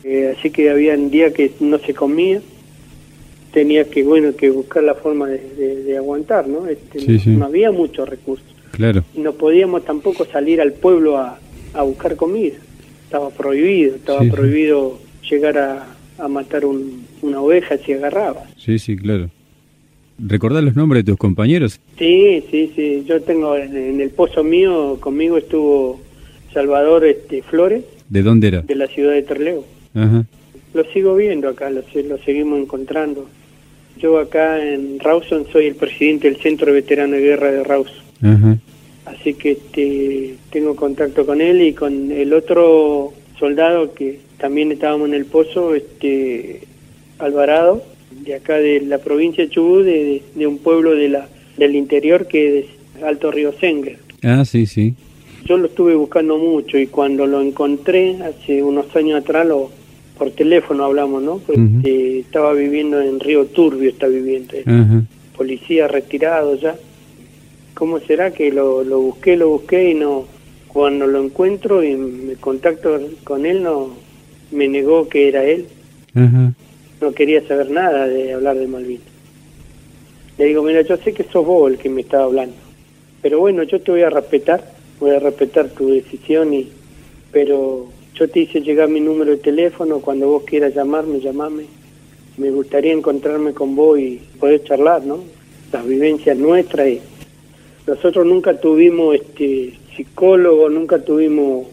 Eh, 0.03 0.36
así 0.38 0.50
que 0.50 0.70
había 0.70 0.94
un 0.94 1.12
día 1.12 1.34
que 1.34 1.51
no 1.60 1.77
se 1.79 1.94
comía 1.94 2.41
tenía 3.51 3.84
que 3.89 4.03
bueno 4.03 4.36
que 4.36 4.50
buscar 4.50 4.84
la 4.84 4.96
forma 4.96 5.27
de, 5.27 5.98
aguantar 5.98 6.48
no 6.48 6.68
este, 6.68 7.00
no, 7.32 7.46
había 7.46 7.72
muchos 7.72 8.08
recursos 8.08 8.48
claro 8.72 9.03
no 9.15 9.34
podíamos 9.34 9.84
tampoco 9.84 10.25
salir 10.25 10.62
al 10.62 10.72
pueblo 10.74 11.18
a, 11.18 11.38
a 11.74 11.84
buscar 11.84 12.15
comida 12.15 12.56
estaba 13.03 13.29
prohibido 13.29 13.96
estaba 13.96 14.22
prohibido 14.22 15.00
llegar 15.29 15.58
a, 15.58 15.88
a 16.18 16.27
matar 16.27 16.63
una 16.65 17.41
oveja 17.41 17.77
si 17.77 17.94
agarraba 17.94 18.44
sí 18.56 18.79
sí 18.79 18.96
claro 18.96 19.29
¿Recordás 20.22 20.63
los 20.63 20.75
nombres 20.75 21.06
de 21.06 21.12
tus 21.12 21.18
compañeros? 21.18 21.79
Sí, 21.98 22.44
sí, 22.51 22.72
sí. 22.75 23.06
Yo 23.08 23.22
tengo 23.22 23.56
en, 23.56 24.01
el 24.01 24.10
pozo 24.10 24.44
mío, 24.44 24.98
conmigo 25.00 25.38
estuvo 25.38 26.00
Salvador 26.53 27.06
este, 27.06 27.41
Flores. 27.41 27.86
¿De 28.10 28.22
dónde 28.22 28.50
era? 28.50 28.62
De 28.62 28.75
la 28.75 28.88
ciudad 28.88 29.13
de 29.13 29.22
Terleo. 29.22 29.63
Ajá. 29.93 30.25
Lo 30.74 30.84
sigo 30.91 31.15
viendo 31.15 31.50
acá, 31.50 31.69
lo, 31.69 31.81
lo 31.81 32.17
seguimos 32.19 32.60
encontrando. 32.60 33.27
Yo 33.98 34.17
acá 34.19 34.63
en 34.63 35.00
Rawson 35.00 35.46
soy 35.51 35.67
el 35.67 35.75
presidente 35.75 36.29
del 36.29 36.39
Centro 36.41 36.72
Veterano 36.72 37.15
de 37.15 37.22
Guerra 37.22 37.51
de 37.51 37.63
Rawson. 37.63 38.60
Así 39.05 39.34
que 39.34 39.51
este, 39.51 40.36
tengo 40.51 40.75
contacto 40.75 41.25
con 41.25 41.41
él 41.41 41.62
y 41.62 41.74
con 41.74 42.12
el 42.12 42.34
otro 42.34 43.13
soldado 43.39 43.93
que 43.93 44.19
también 44.38 44.72
estábamos 44.72 45.10
en 45.10 45.15
el 45.15 45.25
pozo, 45.25 45.74
este 45.74 46.62
Alvarado, 47.17 47.84
de 48.12 48.36
acá 48.36 48.58
de 48.58 48.81
la 48.81 49.00
provincia 49.00 49.43
de 49.43 49.50
Chubut, 49.50 49.84
de, 49.84 50.48
un 50.48 50.60
pueblo 50.60 50.96
de 50.96 51.10
la, 51.10 51.27
del 51.58 51.75
interior 51.75 52.27
que 52.27 52.60
es 52.60 52.65
Alto 53.03 53.31
Río 53.31 53.51
Senger. 53.60 53.98
Ah, 54.24 54.46
sí, 54.46 54.65
sí. 54.65 54.93
Yo 55.46 55.58
lo 55.58 55.67
estuve 55.67 55.96
buscando 55.96 56.38
mucho 56.38 56.77
y 56.77 56.88
cuando 56.88 57.25
lo 57.25 57.41
encontré 57.41 58.17
hace 58.22 58.62
unos 58.62 58.96
años 58.96 59.22
atrás 59.22 59.48
lo, 59.48 59.72
por 60.20 60.32
teléfono 60.32 60.84
hablamos, 60.84 61.24
¿no? 61.24 61.38
Porque 61.38 62.20
estaba 62.20 62.54
viviendo 62.54 63.02
en 63.02 63.20
Río 63.20 63.46
Turbio, 63.46 63.90
está 63.90 64.08
viviendo. 64.08 64.54
Policía 65.36 65.88
retirado 65.88 66.56
ya. 66.56 66.76
¿Cómo 67.74 68.00
será 68.02 68.32
que 68.32 68.52
lo, 68.52 68.84
lo 68.84 69.00
busqué, 69.00 69.38
lo 69.38 69.50
busqué 69.50 69.92
y 69.92 69.94
no... 69.96 70.26
Cuando 70.68 71.08
lo 71.08 71.24
encuentro 71.24 71.84
y 71.84 71.96
me 71.96 72.36
contacto 72.36 73.00
con 73.24 73.48
él, 73.48 73.64
no 73.64 73.96
me 74.52 74.68
negó 74.68 75.10
que 75.10 75.28
era 75.28 75.44
él. 75.44 75.66
No 76.14 77.12
quería 77.14 77.42
saber 77.48 77.72
nada 77.72 78.06
de 78.06 78.34
hablar 78.34 78.58
de 78.58 78.68
Malvinas. 78.68 79.02
Le 80.38 80.46
digo, 80.46 80.62
mira, 80.62 80.82
yo 80.82 80.98
sé 80.98 81.14
que 81.14 81.24
sos 81.24 81.46
vos 81.46 81.72
el 81.72 81.80
que 81.80 81.90
me 81.90 82.02
está 82.02 82.22
hablando. 82.24 82.56
Pero 83.22 83.40
bueno, 83.40 83.64
yo 83.64 83.82
te 83.82 83.92
voy 83.92 84.04
a 84.04 84.10
respetar, 84.10 84.64
voy 85.00 85.12
a 85.12 85.20
respetar 85.20 85.70
tu 85.70 85.90
decisión, 85.90 86.54
y 86.54 86.70
pero 87.32 87.88
yo 88.20 88.28
te 88.28 88.42
hice 88.42 88.60
llegar 88.60 88.90
mi 88.90 89.00
número 89.00 89.32
de 89.32 89.38
teléfono, 89.38 90.00
cuando 90.00 90.28
vos 90.28 90.44
quieras 90.44 90.76
llamarme, 90.76 91.22
llamame. 91.22 91.64
Me 92.36 92.52
gustaría 92.52 92.92
encontrarme 92.92 93.54
con 93.54 93.78
vos 93.78 93.98
y 93.98 94.20
poder 94.38 94.62
charlar, 94.66 95.06
¿no? 95.06 95.24
Las 95.72 95.88
vivencias 95.88 96.38
nuestras. 96.38 96.90
Y 96.90 97.02
nosotros 97.88 98.26
nunca 98.26 98.60
tuvimos 98.60 99.16
este 99.16 99.74
psicólogos, 99.96 100.70
nunca 100.70 101.00
tuvimos 101.00 101.68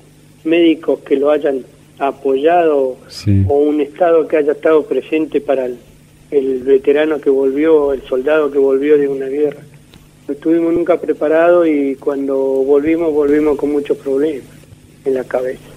médicos 0.44 1.00
que 1.00 1.16
lo 1.16 1.30
hayan 1.30 1.64
apoyado 1.98 2.96
o 3.48 3.54
un 3.58 3.80
Estado 3.80 4.28
que 4.28 4.36
haya 4.36 4.52
estado 4.52 4.84
presente 4.84 5.40
para 5.40 5.66
el, 5.66 5.78
el, 6.30 6.62
veterano 6.62 7.20
que 7.20 7.30
volvió, 7.30 7.92
el 7.92 8.02
soldado 8.02 8.52
que 8.52 8.58
volvió 8.58 8.96
de 8.98 9.08
una 9.08 9.26
guerra. 9.26 9.62
No 10.28 10.34
estuvimos 10.34 10.74
nunca 10.74 11.00
preparados 11.00 11.66
y 11.66 11.96
cuando 11.96 12.36
volvimos, 12.36 13.12
volvimos 13.12 13.56
con 13.56 13.72
muchos 13.72 13.96
problemas 13.96 14.46
en 15.04 15.14
la 15.14 15.24
cabeza. 15.24 15.75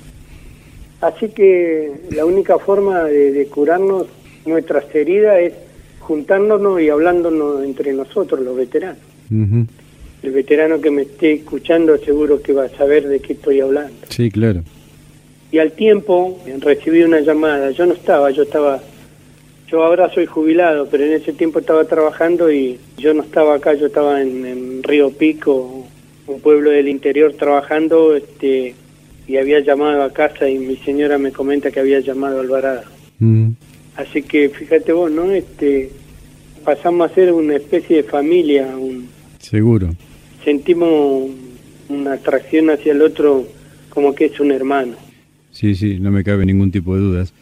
Así 1.01 1.29
que 1.29 1.91
la 2.12 2.25
única 2.25 2.60
forma 2.60 3.06
de, 3.06 3.48
curarnos 3.48 4.08
nuestras 4.46 4.94
heridas 4.94 5.39
es 5.39 5.53
juntándonos 6.00 6.82
y 6.82 6.89
hablándonos 6.89 7.63
entre 7.63 7.94
nosotros, 7.94 8.41
los 8.41 8.56
veteranos. 8.56 8.98
El 10.22 10.32
veterano 10.32 10.82
que 10.82 10.91
me 10.91 11.03
esté 11.03 11.34
escuchando 11.34 11.98
seguro 11.98 12.41
que 12.41 12.51
va 12.51 12.65
a 12.65 12.70
saber 12.70 13.08
de 13.08 13.20
qué 13.22 13.34
estoy 13.34 13.62
hablando. 13.62 13.94
Sí, 14.10 14.29
claro. 14.29 14.63
Y 15.51 15.60
al 15.60 15.72
tiempo 15.72 16.39
recibí 16.60 17.03
una 17.03 17.22
llamada, 17.22 17.72
yo 17.72 17.86
no 17.86 17.94
estaba, 17.94 18.29
yo 18.32 18.44
estaba 18.44 18.82
Yo 19.68 19.84
ahora 19.84 20.10
soy 20.13 20.25
jubilado, 20.25 20.88
pero 20.89 21.06
en 21.06 21.13
ese 21.13 21.32
tiempo 21.32 21.60
estaba 21.60 21.86
trabajando 21.86 22.51
y 22.51 22.79
yo 22.98 23.13
no 23.13 23.24
estaba 23.24 23.56
acá, 23.56 23.74
yo 23.74 23.88
estaba 23.88 24.22
en, 24.22 24.84
Río 24.84 25.12
Pico, 25.12 25.88
un 26.27 26.41
pueblo 26.41 26.72
del 26.72 26.88
interior 26.88 27.34
trabajando, 27.34 28.15
este, 28.15 28.75
y 29.29 29.38
había 29.38 29.59
llamado 29.59 30.01
a 30.01 30.12
casa 30.12 30.50
y 30.50 30.57
mi 30.57 30.75
señora 30.77 31.19
me 31.19 31.31
comenta 31.31 31.69
que 31.69 31.79
había 31.79 32.00
llamado 32.00 32.39
a 32.39 32.41
Alvarado. 32.41 32.81
Mm. 33.19 33.50
Así 33.95 34.24
que 34.24 34.50
fíjate 34.50 34.91
vos, 34.91 35.12
¿no? 35.12 35.31
Este, 35.31 35.91
pasamos 36.65 37.12
a 37.12 37.13
ser 37.13 37.31
una 37.31 37.57
especie 37.57 37.98
de 37.98 38.03
familia. 38.03 38.65
Un, 38.75 39.07
Seguro. 39.38 39.91
Sentimos 40.43 41.29
una 41.89 42.13
atracción 42.13 42.71
hacia 42.71 42.91
el 42.91 43.03
otro 43.03 43.48
como 43.89 44.15
que 44.15 44.25
es 44.25 44.39
un 44.39 44.51
hermano. 44.51 44.95
Sí, 45.51 45.75
sí, 45.75 46.00
no 46.00 46.09
me 46.09 46.24
cabe 46.24 46.48
ningún 46.48 46.71
tipo 46.71 46.95
de 46.95 47.01
dudas. 47.01 47.33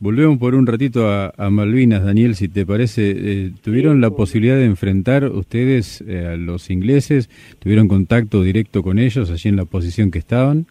Volvemos 0.00 0.38
por 0.38 0.56
un 0.56 0.66
ratito 0.66 1.08
a, 1.08 1.50
Malvinas, 1.50 2.04
Daniel, 2.04 2.34
si 2.34 2.48
te 2.48 2.66
parece. 2.66 3.14
Eh, 3.16 3.52
¿Tuvieron 3.62 4.00
la 4.00 4.10
posibilidad 4.10 4.56
de 4.56 4.64
enfrentar 4.64 5.24
ustedes 5.26 6.02
eh, 6.08 6.26
a 6.26 6.36
los 6.36 6.70
ingleses? 6.70 7.30
¿Tuvieron 7.60 7.86
contacto 7.86 8.42
directo 8.42 8.82
con 8.82 8.98
ellos 8.98 9.30
allí 9.30 9.48
en 9.48 9.56
la 9.56 9.64
posición 9.64 10.10
que 10.10 10.18
estaban? 10.18 10.66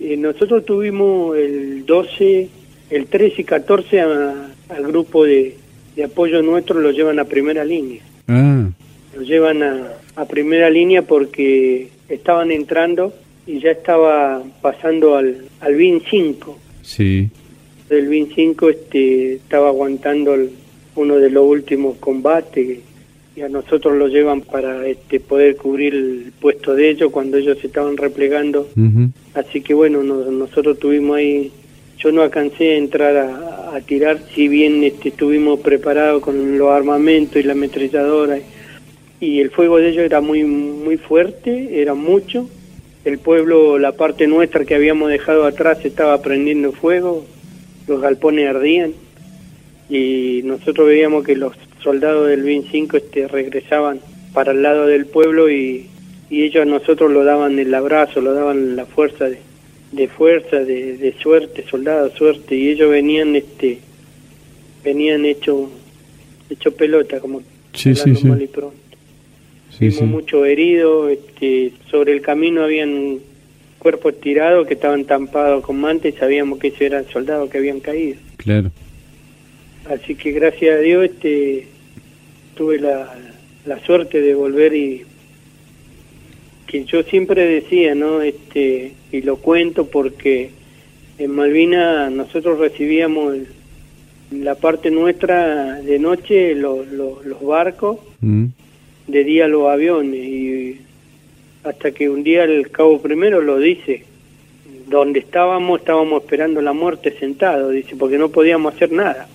Eh, 0.00 0.16
nosotros 0.16 0.64
tuvimos 0.64 1.36
el 1.36 1.84
12, 1.86 2.48
el 2.90 3.06
13 3.06 3.42
y 3.42 3.44
14 3.44 4.00
al 4.00 4.86
grupo 4.86 5.24
de, 5.24 5.56
apoyo 6.04 6.42
nuestro, 6.42 6.80
lo 6.80 6.90
llevan 6.90 7.18
a 7.18 7.24
primera 7.24 7.64
línea. 7.64 8.00
Ah. 8.26 8.70
Lo 9.14 9.22
llevan 9.22 9.62
a, 9.62 9.92
a 10.16 10.24
primera 10.24 10.70
línea 10.70 11.02
porque 11.02 11.88
estaban 12.08 12.50
entrando 12.50 13.12
y 13.46 13.60
ya 13.60 13.72
estaba 13.72 14.42
pasando 14.62 15.16
al, 15.16 15.44
al 15.60 15.74
BIN 15.74 16.02
5. 16.08 16.58
Sí 16.82 17.30
del 17.90 18.06
BIN 18.06 18.28
5 18.34 18.70
este, 18.70 19.34
estaba 19.34 19.68
aguantando 19.68 20.36
uno 20.94 21.16
de 21.16 21.28
los 21.28 21.44
últimos 21.46 21.96
combates 21.98 22.78
y 23.36 23.40
a 23.42 23.48
nosotros 23.48 23.96
lo 23.96 24.06
llevan 24.06 24.42
para 24.42 24.86
este, 24.86 25.20
poder 25.20 25.56
cubrir 25.56 25.94
el 25.94 26.32
puesto 26.40 26.74
de 26.74 26.90
ellos 26.90 27.10
cuando 27.10 27.36
ellos 27.36 27.58
se 27.60 27.66
estaban 27.66 27.96
replegando. 27.96 28.68
Así 29.34 29.60
que 29.60 29.74
bueno, 29.74 30.02
nosotros 30.02 30.78
tuvimos 30.78 31.16
ahí, 31.16 31.52
yo 31.98 32.10
no 32.10 32.22
alcancé 32.22 32.72
a 32.72 32.76
entrar 32.78 33.16
a, 33.16 33.80
tirar, 33.86 34.18
si 34.34 34.48
bien 34.48 34.82
este, 34.82 35.10
estuvimos 35.10 35.60
preparados 35.60 36.22
con 36.22 36.58
los 36.58 36.70
armamentos 36.70 37.36
y 37.36 37.44
la 37.44 37.52
ametralladora 37.52 38.38
y 39.20 39.40
el 39.40 39.50
fuego 39.50 39.76
de 39.76 39.90
ellos 39.90 40.04
era 40.04 40.20
muy, 40.20 40.44
muy 40.44 40.96
fuerte, 40.96 41.80
era 41.80 41.94
mucho. 41.94 42.48
El 43.04 43.18
pueblo, 43.18 43.78
la 43.78 43.92
parte 43.92 44.26
nuestra 44.26 44.64
que 44.64 44.74
habíamos 44.74 45.10
dejado 45.10 45.44
atrás 45.44 45.84
estaba 45.84 46.20
prendiendo 46.22 46.72
fuego, 46.72 47.24
los 47.86 48.00
galpones 48.00 48.48
ardían 48.48 48.94
y 49.88 50.40
nosotros 50.44 50.88
veíamos 50.88 51.24
que 51.24 51.36
los 51.36 51.54
soldados 51.82 52.28
del 52.28 52.42
BIN 52.42 52.64
5 52.70 52.96
este, 52.96 53.28
regresaban 53.28 54.00
para 54.32 54.52
el 54.52 54.62
lado 54.62 54.86
del 54.86 55.06
pueblo 55.06 55.50
y, 55.50 55.88
ellos 56.30 56.62
a 56.62 56.64
nosotros 56.64 57.10
lo 57.10 57.24
daban 57.24 57.58
el 57.58 57.74
abrazo, 57.74 58.20
lo 58.20 58.32
daban 58.32 58.76
la 58.76 58.86
fuerza 58.86 59.28
de, 59.28 59.38
de 59.92 60.08
fuerza, 60.08 60.60
de, 60.60 60.96
de, 60.96 61.14
suerte, 61.20 61.64
soldados, 61.68 62.12
suerte, 62.14 62.54
y 62.54 62.68
ellos 62.68 62.90
venían 62.90 63.34
este 63.34 63.80
venían 64.84 65.24
hecho 65.24 65.70
hecho 66.48 66.72
pelota 66.72 67.20
como 67.20 67.42
sí, 67.72 67.94
sí, 67.94 68.14
sí. 68.14 68.26
mal 68.26 68.40
y 68.40 68.46
pronto. 68.46 68.76
Vimos 69.78 70.02
mucho 70.02 70.44
herido, 70.44 71.08
este, 71.08 71.72
sobre 71.90 72.12
el 72.12 72.20
camino 72.20 72.62
habían 72.62 73.18
cuerpos 73.78 74.20
tirados 74.20 74.66
que 74.66 74.74
estaban 74.74 75.06
tampados 75.06 75.64
con 75.64 75.80
mantas 75.80 76.12
y 76.14 76.18
sabíamos 76.18 76.58
que 76.58 76.68
esos 76.68 76.82
eran 76.82 77.08
soldados 77.08 77.48
que 77.48 77.58
habían 77.58 77.80
caído. 77.80 78.18
Claro. 78.36 78.70
Así 79.88 80.14
que 80.14 80.32
gracias 80.32 80.76
a 80.76 80.80
Dios 80.80 81.04
este 81.06 81.66
tuve 82.54 82.78
la, 82.78 83.16
la 83.64 83.80
suerte 83.80 84.20
de 84.20 84.34
volver 84.34 84.74
y 84.74 85.04
que 86.70 86.84
yo 86.84 87.02
siempre 87.02 87.44
decía, 87.46 87.94
¿no? 87.96 88.22
Este 88.22 88.92
y 89.10 89.22
lo 89.22 89.36
cuento 89.36 89.86
porque 89.86 90.50
en 91.18 91.32
Malvina 91.32 92.08
nosotros 92.10 92.60
recibíamos 92.60 93.38
la 94.30 94.54
parte 94.54 94.92
nuestra 94.92 95.80
de 95.82 95.98
noche 95.98 96.54
los, 96.54 96.86
los, 96.86 97.42
barcos, 97.42 97.98
mm. 98.20 98.44
de 99.08 99.24
día 99.24 99.48
los 99.48 99.68
aviones 99.68 100.20
y 100.20 100.80
hasta 101.64 101.90
que 101.90 102.08
un 102.08 102.22
día 102.22 102.44
el 102.44 102.70
cabo 102.70 103.02
primero 103.02 103.40
lo 103.40 103.58
dice, 103.58 104.04
donde 104.86 105.18
estábamos 105.18 105.80
estábamos 105.80 106.22
esperando 106.22 106.62
la 106.62 106.72
muerte 106.72 107.16
sentado, 107.18 107.70
dice, 107.70 107.96
porque 107.96 108.16
no 108.16 108.28
podíamos 108.28 108.74
hacer 108.74 108.92
nada. 108.92 109.26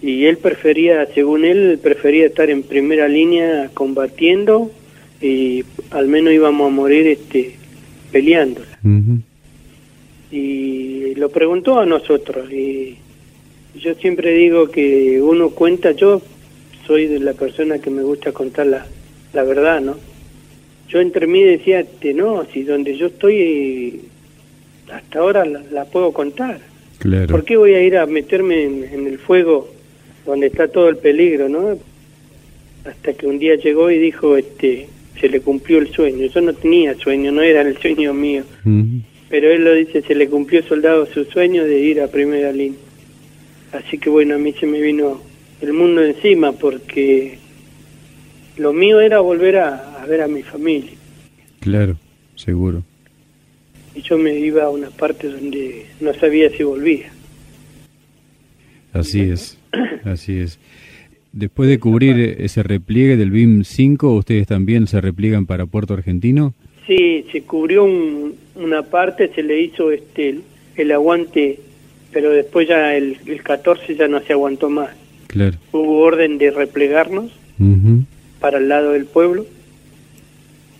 Y 0.00 0.24
él 0.24 0.38
prefería, 0.38 1.04
según 1.06 1.44
él, 1.44 1.78
prefería 1.82 2.26
estar 2.26 2.48
en 2.48 2.62
primera 2.62 3.08
línea 3.08 3.70
combatiendo 3.74 4.70
y 5.20 5.64
al 5.90 6.08
menos 6.08 6.32
íbamos 6.32 6.68
a 6.68 6.74
morir 6.74 7.06
este 7.06 7.56
peleando. 8.12 8.62
Y 10.30 11.14
lo 11.14 11.30
preguntó 11.30 11.80
a 11.80 11.86
nosotros 11.86 12.50
y 12.52 12.96
yo 13.74 13.94
siempre 13.94 14.32
digo 14.32 14.70
que 14.70 15.20
uno 15.22 15.50
cuenta, 15.50 15.92
yo 15.92 16.20
soy 16.86 17.06
de 17.06 17.20
la 17.20 17.32
persona 17.32 17.78
que 17.78 17.90
me 17.90 18.02
gusta 18.02 18.32
contar 18.32 18.66
la, 18.66 18.86
la 19.32 19.42
verdad, 19.42 19.80
¿no? 19.80 19.96
yo 20.88 21.00
entre 21.00 21.26
mí 21.26 21.42
decía, 21.42 21.84
no, 22.14 22.46
si 22.52 22.62
donde 22.62 22.96
yo 22.96 23.06
estoy 23.06 24.00
hasta 24.90 25.18
ahora 25.18 25.44
la, 25.44 25.84
puedo 25.84 26.12
contar. 26.12 26.60
Claro. 26.98 27.28
¿Por 27.28 27.44
qué 27.44 27.56
voy 27.56 27.74
a 27.74 27.82
ir 27.82 27.96
a 27.96 28.06
meterme 28.06 28.64
en, 28.64 29.06
el 29.06 29.18
fuego 29.18 29.68
donde 30.24 30.46
está 30.46 30.68
todo 30.68 30.88
el 30.88 30.96
peligro, 30.96 31.48
no? 31.48 31.78
Hasta 32.84 33.12
que 33.12 33.26
un 33.26 33.38
día 33.38 33.56
llegó 33.56 33.90
y 33.90 33.98
dijo, 33.98 34.36
este, 34.36 34.88
se 35.20 35.28
le 35.28 35.40
cumplió 35.40 35.78
el 35.78 35.88
sueño. 35.92 36.26
Yo 36.26 36.40
no 36.40 36.52
tenía 36.52 36.94
sueño, 36.94 37.32
no 37.32 37.42
era 37.42 37.62
el 37.62 37.76
sueño 37.78 38.14
mío. 38.14 38.44
Pero 39.28 39.50
él 39.50 39.64
lo 39.64 39.74
dice, 39.74 40.02
se 40.02 40.14
le 40.14 40.28
cumplió 40.28 40.62
soldado 40.62 41.06
su 41.06 41.24
sueño 41.24 41.64
de 41.64 41.80
ir 41.80 42.00
a 42.00 42.08
primera 42.08 42.52
línea. 42.52 42.78
Así 43.72 43.98
que 43.98 44.08
bueno, 44.08 44.34
a 44.34 44.38
mí 44.38 44.52
se 44.54 44.66
me 44.66 44.80
vino 44.80 45.20
el 45.60 45.72
mundo 45.72 46.02
encima 46.02 46.52
porque 46.52 47.38
lo 48.56 48.72
mío 48.72 49.00
era 49.00 49.20
volver 49.20 49.58
a, 49.58 50.04
ver 50.08 50.22
a 50.22 50.28
mi 50.28 50.42
familia. 50.42 50.92
Claro, 51.60 51.96
seguro. 52.34 52.82
Y 53.94 54.02
yo 54.02 54.16
me 54.16 54.38
iba 54.38 54.64
a 54.64 54.70
una 54.70 54.90
parte 54.90 55.28
donde 55.28 55.86
no 56.00 56.14
sabía 56.14 56.50
si 56.50 56.62
volvía. 56.62 57.10
Así 58.92 59.20
es, 59.20 59.58
así 60.04 60.40
es. 60.40 60.58
Después 61.38 61.68
de 61.68 61.78
cubrir 61.78 62.34
ese 62.40 62.64
repliegue 62.64 63.16
del 63.16 63.30
BIM 63.30 63.62
5, 63.62 64.12
¿ustedes 64.12 64.48
también 64.48 64.88
se 64.88 65.00
repliegan 65.00 65.46
para 65.46 65.66
Puerto 65.66 65.94
Argentino? 65.94 66.52
Sí, 66.84 67.26
se 67.30 67.42
cubrió 67.42 67.84
una 68.56 68.82
parte, 68.82 69.30
se 69.32 69.44
le 69.44 69.60
hizo 69.60 69.92
este 69.92 70.40
el, 70.74 70.90
aguante, 70.90 71.60
pero 72.12 72.30
después 72.30 72.66
ya 72.66 72.96
el, 72.96 73.18
el, 73.24 73.40
14 73.44 73.94
ya 73.94 74.08
no 74.08 74.18
se 74.18 74.32
aguantó 74.32 74.68
más. 74.68 74.90
Claro. 75.28 75.56
Hubo 75.70 76.00
orden 76.00 76.38
de 76.38 76.50
replegarnos 76.50 77.30
para 78.40 78.58
el 78.58 78.68
lado 78.68 78.90
del 78.90 79.04
pueblo 79.04 79.46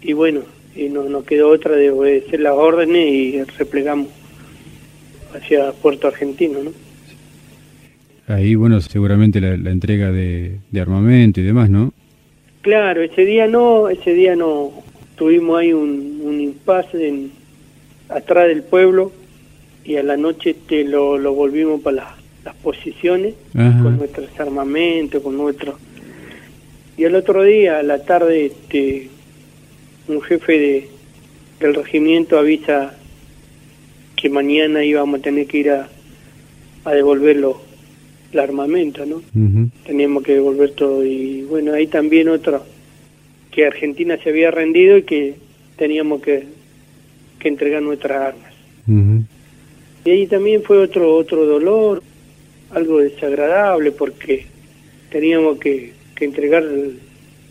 y 0.03 0.13
bueno, 0.13 0.41
y 0.75 0.89
no 0.89 1.05
nos 1.05 1.23
quedó 1.23 1.51
otra 1.51 1.77
de 1.77 1.91
obedecer 1.91 2.41
las 2.41 2.55
órdenes 2.55 3.13
y 3.13 3.45
replegamos 3.57 4.09
hacia 5.33 5.71
Puerto 5.71 6.09
Argentino, 6.09 6.65
¿no? 6.65 6.88
Ahí, 8.29 8.55
bueno, 8.57 8.79
seguramente 8.83 9.41
la, 9.41 9.71
entrega 9.71 10.13
de, 10.13 10.61
armamento 10.79 11.41
y 11.41 11.45
demás, 11.45 11.71
¿no? 11.71 11.95
Claro, 12.61 13.01
ese 13.01 13.25
día 13.25 13.47
no, 13.47 13.89
ese 13.89 14.13
día 14.13 14.37
no. 14.37 14.71
Tuvimos 15.17 15.59
ahí 15.59 15.73
un, 15.73 16.21
un 16.23 16.39
impasse 16.39 17.09
en, 17.09 17.31
atrás 18.11 18.49
del 18.49 18.63
pueblo 18.63 19.13
y 19.83 19.97
a 19.97 20.03
la 20.03 20.19
noche 20.19 20.51
este, 20.51 20.85
lo, 20.85 21.17
lo 21.17 21.33
volvimos 21.33 21.81
para 21.81 22.17
las 22.45 22.55
posiciones 22.57 23.35
con 23.55 23.97
nuestros 23.97 24.29
armamentos, 24.39 25.23
con 25.23 25.37
nuestro... 25.37 25.79
Y 26.99 27.05
el 27.05 27.15
otro 27.15 27.45
día, 27.45 27.79
a 27.79 27.83
la 27.83 28.05
tarde, 28.05 28.47
este, 28.47 29.09
un 30.09 30.21
jefe 30.21 30.59
de, 30.59 30.89
del 31.61 31.75
regimiento 31.75 32.39
avisa 32.39 32.95
que 34.17 34.29
mañana 34.29 34.85
íbamos 34.85 35.21
a 35.21 35.23
tener 35.23 35.47
que 35.47 35.59
ir 35.59 35.71
a, 35.71 35.89
a 36.85 36.93
devolverlo 36.93 37.68
el 38.33 38.39
armamento, 38.39 39.07
¿no? 39.07 39.23
Teníamos 39.85 40.23
que 40.23 40.35
devolver 40.35 40.73
todo 40.73 41.05
y 41.05 41.43
bueno, 41.43 41.73
ahí 41.73 41.87
también 41.87 42.29
otro, 42.29 42.63
que 43.51 43.67
Argentina 43.67 44.19
se 44.23 44.31
había 44.31 44.51
rendido 44.51 44.99
y 44.99 45.03
que 45.03 45.35
teníamos 45.77 46.21
que, 46.23 46.45
que 47.39 47.49
entregar 47.49 47.83
nuestras 47.83 48.35
armas. 48.35 48.53
Y 50.05 50.11
ahí 50.11 50.27
también 50.27 50.63
fue 50.63 50.79
otro, 50.79 51.15
otro 51.15 51.45
dolor, 51.47 52.03
algo 52.71 52.99
desagradable 52.99 53.93
porque 53.93 54.47
teníamos 55.11 55.59
que, 55.59 55.93
que 56.15 56.25
entregar 56.25 56.65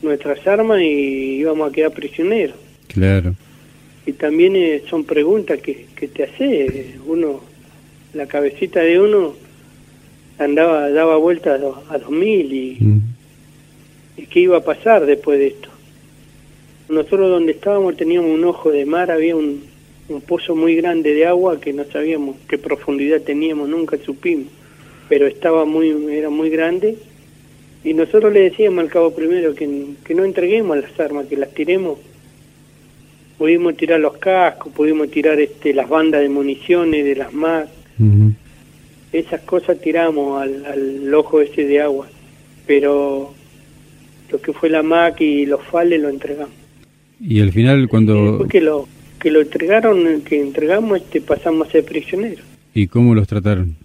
nuestras 0.02 0.46
armas 0.48 0.82
y 0.82 1.38
íbamos 1.40 1.70
a 1.70 1.74
quedar 1.74 1.92
prisioneros. 1.92 2.56
Claro. 2.88 3.36
Y 4.06 4.14
también 4.14 4.56
eh, 4.56 4.84
son 4.90 5.04
preguntas 5.04 5.60
que, 5.60 5.88
que 5.96 6.08
te 6.08 6.24
hace 6.24 6.96
uno, 7.06 7.42
la 8.14 8.26
cabecita 8.28 8.80
de 8.80 9.00
uno 9.00 9.47
andaba 10.40 10.90
daba 10.90 11.18
vueltas 11.18 11.62
a, 11.62 11.94
a 11.94 11.98
2000 11.98 12.54
y, 12.54 12.78
Mm. 12.80 13.00
y 14.18 14.26
qué 14.28 14.40
iba 14.42 14.58
a 14.58 14.64
pasar 14.64 15.06
después 15.06 15.40
de 15.40 15.48
esto. 15.48 15.70
Nosotros 16.90 17.30
donde 17.30 17.52
estábamos 17.52 17.98
teníamos 17.98 18.32
un 18.32 18.46
ojo 18.46 18.72
de 18.72 18.86
mar, 18.86 19.12
había 19.12 19.36
un, 19.36 19.64
un 20.10 20.22
pozo 20.22 20.56
muy 20.56 20.76
grande 20.76 21.14
de 21.14 21.26
agua 21.26 21.60
que 21.60 21.74
no 21.74 21.84
sabíamos 21.86 22.38
qué 22.48 22.58
profundidad 22.58 23.22
teníamos, 23.22 23.68
nunca 23.68 23.98
supimos, 23.98 24.48
pero 25.10 25.28
estaba 25.28 25.66
muy 25.66 25.90
era 26.12 26.30
muy 26.30 26.50
grande 26.50 26.96
y 27.84 27.94
nosotros 27.94 28.32
le 28.34 28.42
decíamos 28.42 28.80
al 28.84 28.90
cabo 28.90 29.12
primero 29.12 29.54
que, 29.54 29.68
que 30.04 30.14
no 30.16 30.24
entreguemos 30.24 30.78
las 30.78 31.00
armas, 31.00 31.28
que 31.28 31.38
las 31.38 31.54
tiremos. 31.54 32.00
Pudimos 33.38 33.78
tirar 33.78 34.00
los 34.00 34.18
cascos, 34.18 34.74
pudimos 34.74 35.12
tirar 35.12 35.40
este 35.40 35.74
las 35.74 35.88
bandas 35.88 36.22
de 36.22 36.30
municiones 36.30 37.06
de 37.06 37.16
las 37.16 37.32
Ujú. 38.00 38.27
Esas 39.20 39.42
cosas 39.42 39.80
tiramos 39.80 40.42
al, 40.42 40.66
al 40.66 41.14
ojo 41.14 41.42
ese 41.42 41.66
de 41.66 41.82
agua, 41.82 42.08
pero 42.66 43.34
lo 44.30 44.42
que 44.42 44.54
fue 44.54 44.70
la 44.70 44.84
MAC 44.84 45.22
y 45.22 45.46
los 45.46 45.64
fales 45.64 46.02
lo 46.02 46.10
entregamos. 46.10 46.54
Y 47.20 47.42
al 47.42 47.52
final 47.52 47.88
cuando... 47.88 48.30
después 48.30 48.50
que 48.50 48.62
lo 48.62 48.88
que 49.20 49.32
lo 49.32 49.42
entregaron, 49.42 50.22
que 50.22 50.40
entregamos, 50.40 51.00
este 51.00 51.22
pasamos 51.22 51.68
a 51.68 51.72
ser 51.72 51.86
prisioneros. 51.86 52.46
¿Y 52.74 52.88
cómo 52.88 53.16
los 53.16 53.28
trataron? 53.28 53.76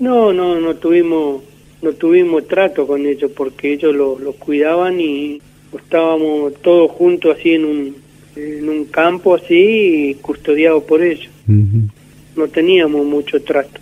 No, 0.00 0.32
no, 0.32 0.58
no 0.60 0.76
tuvimos 0.76 1.42
no 1.82 1.92
tuvimos 1.92 2.48
trato 2.48 2.86
con 2.86 3.04
ellos 3.04 3.30
porque 3.36 3.74
ellos 3.74 3.94
los 3.94 4.20
los 4.20 4.36
cuidaban 4.36 5.00
y 5.00 5.40
estábamos 5.76 6.54
todos 6.62 6.90
juntos 6.92 7.36
así 7.38 7.52
en 7.52 7.64
un 7.66 7.96
en 8.36 8.68
un 8.68 8.86
campo 8.86 9.34
así 9.34 10.16
custodiados 10.22 10.82
por 10.84 11.02
ellos. 11.02 11.30
No 11.46 12.48
teníamos 12.48 13.04
mucho 13.06 13.40
trato. 13.42 13.80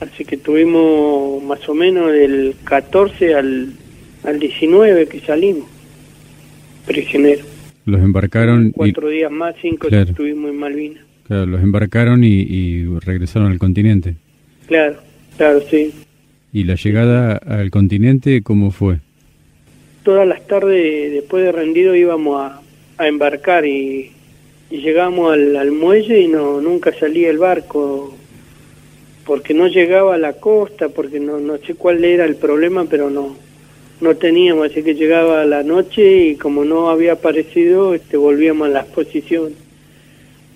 Así 0.00 0.24
que 0.24 0.36
tuvimos 0.36 1.42
más 1.42 1.68
o 1.68 1.74
menos 1.74 2.12
del 2.12 2.54
14 2.64 3.34
al, 3.34 3.72
al 4.24 4.38
19 4.38 5.06
que 5.08 5.20
salimos, 5.20 5.68
prisioneros. 6.86 7.46
Los 7.84 8.00
embarcaron 8.00 8.68
y, 8.68 8.72
Cuatro 8.72 9.08
días 9.08 9.30
más, 9.30 9.54
cinco 9.60 9.88
Claro. 9.88 10.10
estuvimos 10.10 10.50
en 10.50 10.56
Malvinas. 10.58 11.02
claro, 11.26 11.46
los 11.46 11.62
embarcaron 11.62 12.22
y, 12.22 12.28
y 12.42 12.84
regresaron 13.00 13.50
al 13.50 13.58
continente. 13.58 14.14
Claro, 14.66 14.96
claro, 15.36 15.60
sí. 15.70 15.92
¿Y 16.52 16.64
la 16.64 16.74
llegada 16.76 17.36
al 17.36 17.70
continente 17.70 18.42
cómo 18.42 18.70
fue? 18.70 18.98
Todas 20.04 20.26
las 20.28 20.46
tardes 20.46 21.12
después 21.12 21.44
de 21.44 21.52
rendido 21.52 21.94
íbamos 21.94 22.40
a, 22.40 22.60
a 22.98 23.08
embarcar 23.08 23.66
y, 23.66 24.12
y 24.70 24.78
llegamos 24.78 25.32
al, 25.32 25.56
al 25.56 25.72
muelle 25.72 26.20
y 26.20 26.28
no 26.28 26.60
nunca 26.60 26.92
salía 26.92 27.30
el 27.30 27.38
barco 27.38 28.14
porque 29.28 29.52
no 29.52 29.68
llegaba 29.68 30.14
a 30.14 30.18
la 30.18 30.32
costa, 30.32 30.88
porque 30.88 31.20
no, 31.20 31.38
no 31.38 31.58
sé 31.58 31.74
cuál 31.74 32.02
era 32.02 32.24
el 32.24 32.36
problema, 32.36 32.86
pero 32.86 33.10
no 33.10 33.36
no 34.00 34.16
teníamos, 34.16 34.70
así 34.70 34.82
que 34.84 34.94
llegaba 34.94 35.42
a 35.42 35.44
la 35.44 35.62
noche 35.64 36.28
y 36.28 36.36
como 36.36 36.64
no 36.64 36.88
había 36.88 37.14
aparecido, 37.14 37.94
este, 37.94 38.16
volvíamos 38.16 38.68
a 38.68 38.70
las 38.70 38.86
posiciones, 38.86 39.58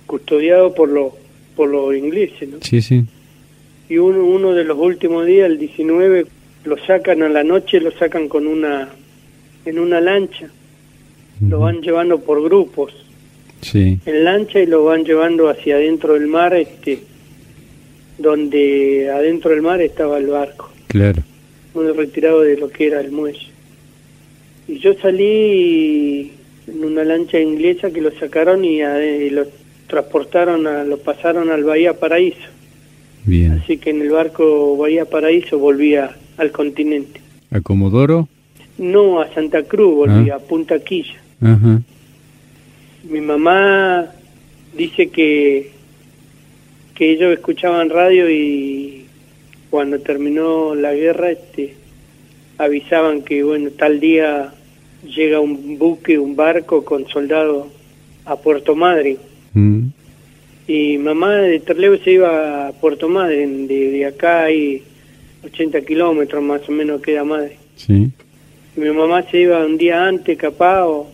custodiado 0.06 0.74
por 0.74 0.88
los 0.88 1.12
por 1.54 1.68
los 1.68 1.94
ingleses, 1.94 2.48
¿no? 2.48 2.56
Sí, 2.62 2.80
sí. 2.80 3.04
y 3.90 3.98
uno, 3.98 4.24
uno 4.24 4.54
de 4.54 4.64
los 4.64 4.78
últimos 4.78 5.26
días, 5.26 5.50
el 5.50 5.58
19, 5.58 6.24
lo 6.64 6.78
sacan 6.86 7.22
a 7.22 7.28
la 7.28 7.44
noche, 7.44 7.78
lo 7.78 7.90
sacan 7.90 8.26
con 8.28 8.46
una 8.46 8.88
en 9.66 9.78
una 9.78 10.00
lancha, 10.00 10.48
lo 11.46 11.60
van 11.60 11.82
llevando 11.82 12.20
por 12.20 12.42
grupos 12.42 12.94
Sí. 13.60 13.98
en 14.06 14.24
lancha 14.24 14.60
y 14.60 14.66
lo 14.66 14.84
van 14.84 15.04
llevando 15.04 15.48
hacia 15.50 15.74
adentro 15.76 16.14
del 16.14 16.26
mar, 16.26 16.54
este, 16.54 17.00
donde 18.18 19.10
adentro 19.10 19.50
del 19.50 19.62
mar 19.62 19.80
estaba 19.80 20.18
el 20.18 20.26
barco, 20.26 20.70
Claro. 20.88 21.22
muy 21.74 21.86
retirado 21.92 22.42
de 22.42 22.56
lo 22.56 22.68
que 22.68 22.86
era 22.86 23.00
el 23.00 23.10
muelle. 23.12 23.48
Y 24.68 24.78
yo 24.78 24.94
salí 24.94 26.32
en 26.68 26.84
una 26.84 27.04
lancha 27.04 27.40
inglesa 27.40 27.90
que 27.90 28.00
lo 28.00 28.12
sacaron 28.12 28.64
y, 28.64 28.82
a- 28.82 29.04
y 29.04 29.30
lo 29.30 29.46
transportaron, 29.88 30.66
a, 30.66 30.84
lo 30.84 30.98
pasaron 30.98 31.50
al 31.50 31.64
Bahía 31.64 31.98
Paraíso. 31.98 32.48
Bien. 33.24 33.52
Así 33.62 33.76
que 33.78 33.90
en 33.90 34.02
el 34.02 34.10
barco 34.10 34.76
Bahía 34.76 35.04
Paraíso 35.04 35.58
volvía 35.58 36.16
al 36.36 36.50
continente. 36.52 37.20
¿A 37.50 37.60
Comodoro? 37.60 38.28
No 38.78 39.20
a 39.20 39.32
Santa 39.34 39.62
Cruz, 39.64 39.94
volvía 39.94 40.36
a 40.36 40.38
Punta 40.38 40.78
Quilla. 40.80 41.20
Ajá. 41.40 41.80
Mi 43.08 43.20
mamá 43.20 44.10
dice 44.76 45.08
que, 45.08 45.70
que 46.94 47.10
ellos 47.10 47.32
escuchaban 47.32 47.90
radio 47.90 48.30
y 48.30 49.06
cuando 49.70 49.98
terminó 50.00 50.74
la 50.74 50.94
guerra 50.94 51.30
este, 51.30 51.74
avisaban 52.58 53.22
que 53.22 53.42
bueno 53.42 53.70
tal 53.70 54.00
día 54.00 54.52
llega 55.04 55.40
un 55.40 55.78
buque, 55.78 56.18
un 56.18 56.36
barco 56.36 56.84
con 56.84 57.08
soldados 57.08 57.68
a 58.24 58.36
Puerto 58.36 58.76
Madryn. 58.76 59.18
Mm. 59.54 59.86
Y 60.68 60.98
mamá 60.98 61.36
de 61.36 61.58
Terleu 61.60 61.98
se 61.98 62.12
iba 62.12 62.68
a 62.68 62.72
Puerto 62.72 63.08
Madryn, 63.08 63.66
de, 63.66 63.90
de 63.90 64.06
acá 64.06 64.44
hay 64.44 64.82
80 65.44 65.80
kilómetros 65.82 66.42
más 66.42 66.68
o 66.68 66.72
menos 66.72 67.02
queda 67.02 67.24
Madryn. 67.24 67.58
Sí. 67.74 68.10
Y 68.76 68.80
mi 68.80 68.90
mamá 68.90 69.22
se 69.24 69.38
iba 69.38 69.64
un 69.66 69.76
día 69.76 70.06
antes 70.06 70.38
capaz 70.38 70.86
o, 70.86 71.10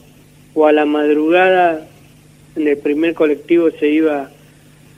o 0.54 0.66
a 0.66 0.72
la 0.72 0.84
madrugada 0.84 1.86
en 2.56 2.68
el 2.68 2.76
primer 2.76 3.14
colectivo 3.14 3.70
se 3.70 3.88
iba 3.88 4.30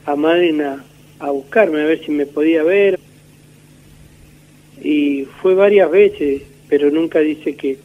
a 0.05 0.15
Madryn 0.15 0.61
a, 0.61 0.83
a 1.19 1.31
buscarme 1.31 1.81
a 1.81 1.85
ver 1.85 2.03
si 2.03 2.11
me 2.11 2.25
podía 2.25 2.63
ver. 2.63 2.99
Y 4.83 5.25
fue 5.41 5.53
varias 5.55 5.91
veces 5.91 6.43
pero 6.67 6.89
nunca 6.89 7.19
dice 7.19 7.55
que 7.55 7.77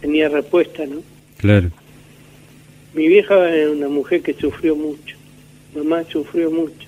tenía 0.00 0.28
respuesta 0.28 0.86
no 0.86 1.02
Claro. 1.38 1.70
mi 2.94 3.08
vieja 3.08 3.54
es 3.54 3.68
una 3.68 3.88
mujer 3.88 4.22
que 4.22 4.32
sufrió 4.32 4.76
mucho 4.76 5.16
mamá 5.76 6.04
sufrió 6.08 6.50
mucho. 6.50 6.86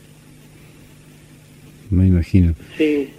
Me 1.91 2.07
imagino. 2.07 2.55
sí. 2.77 3.11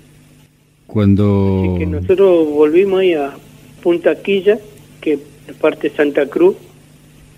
Cuando... 0.88 1.64
Así 1.68 1.80
que 1.80 1.86
nosotros 1.86 2.50
volvimos 2.50 3.02
ahí 3.02 3.14
a 3.14 3.36
Punta 3.84 4.16
Quilla 4.24 4.58
que 5.02 5.20
es 5.48 5.56
parte 5.62 5.90
de 5.90 5.96
Santa 5.96 6.26
Cruz 6.28 6.56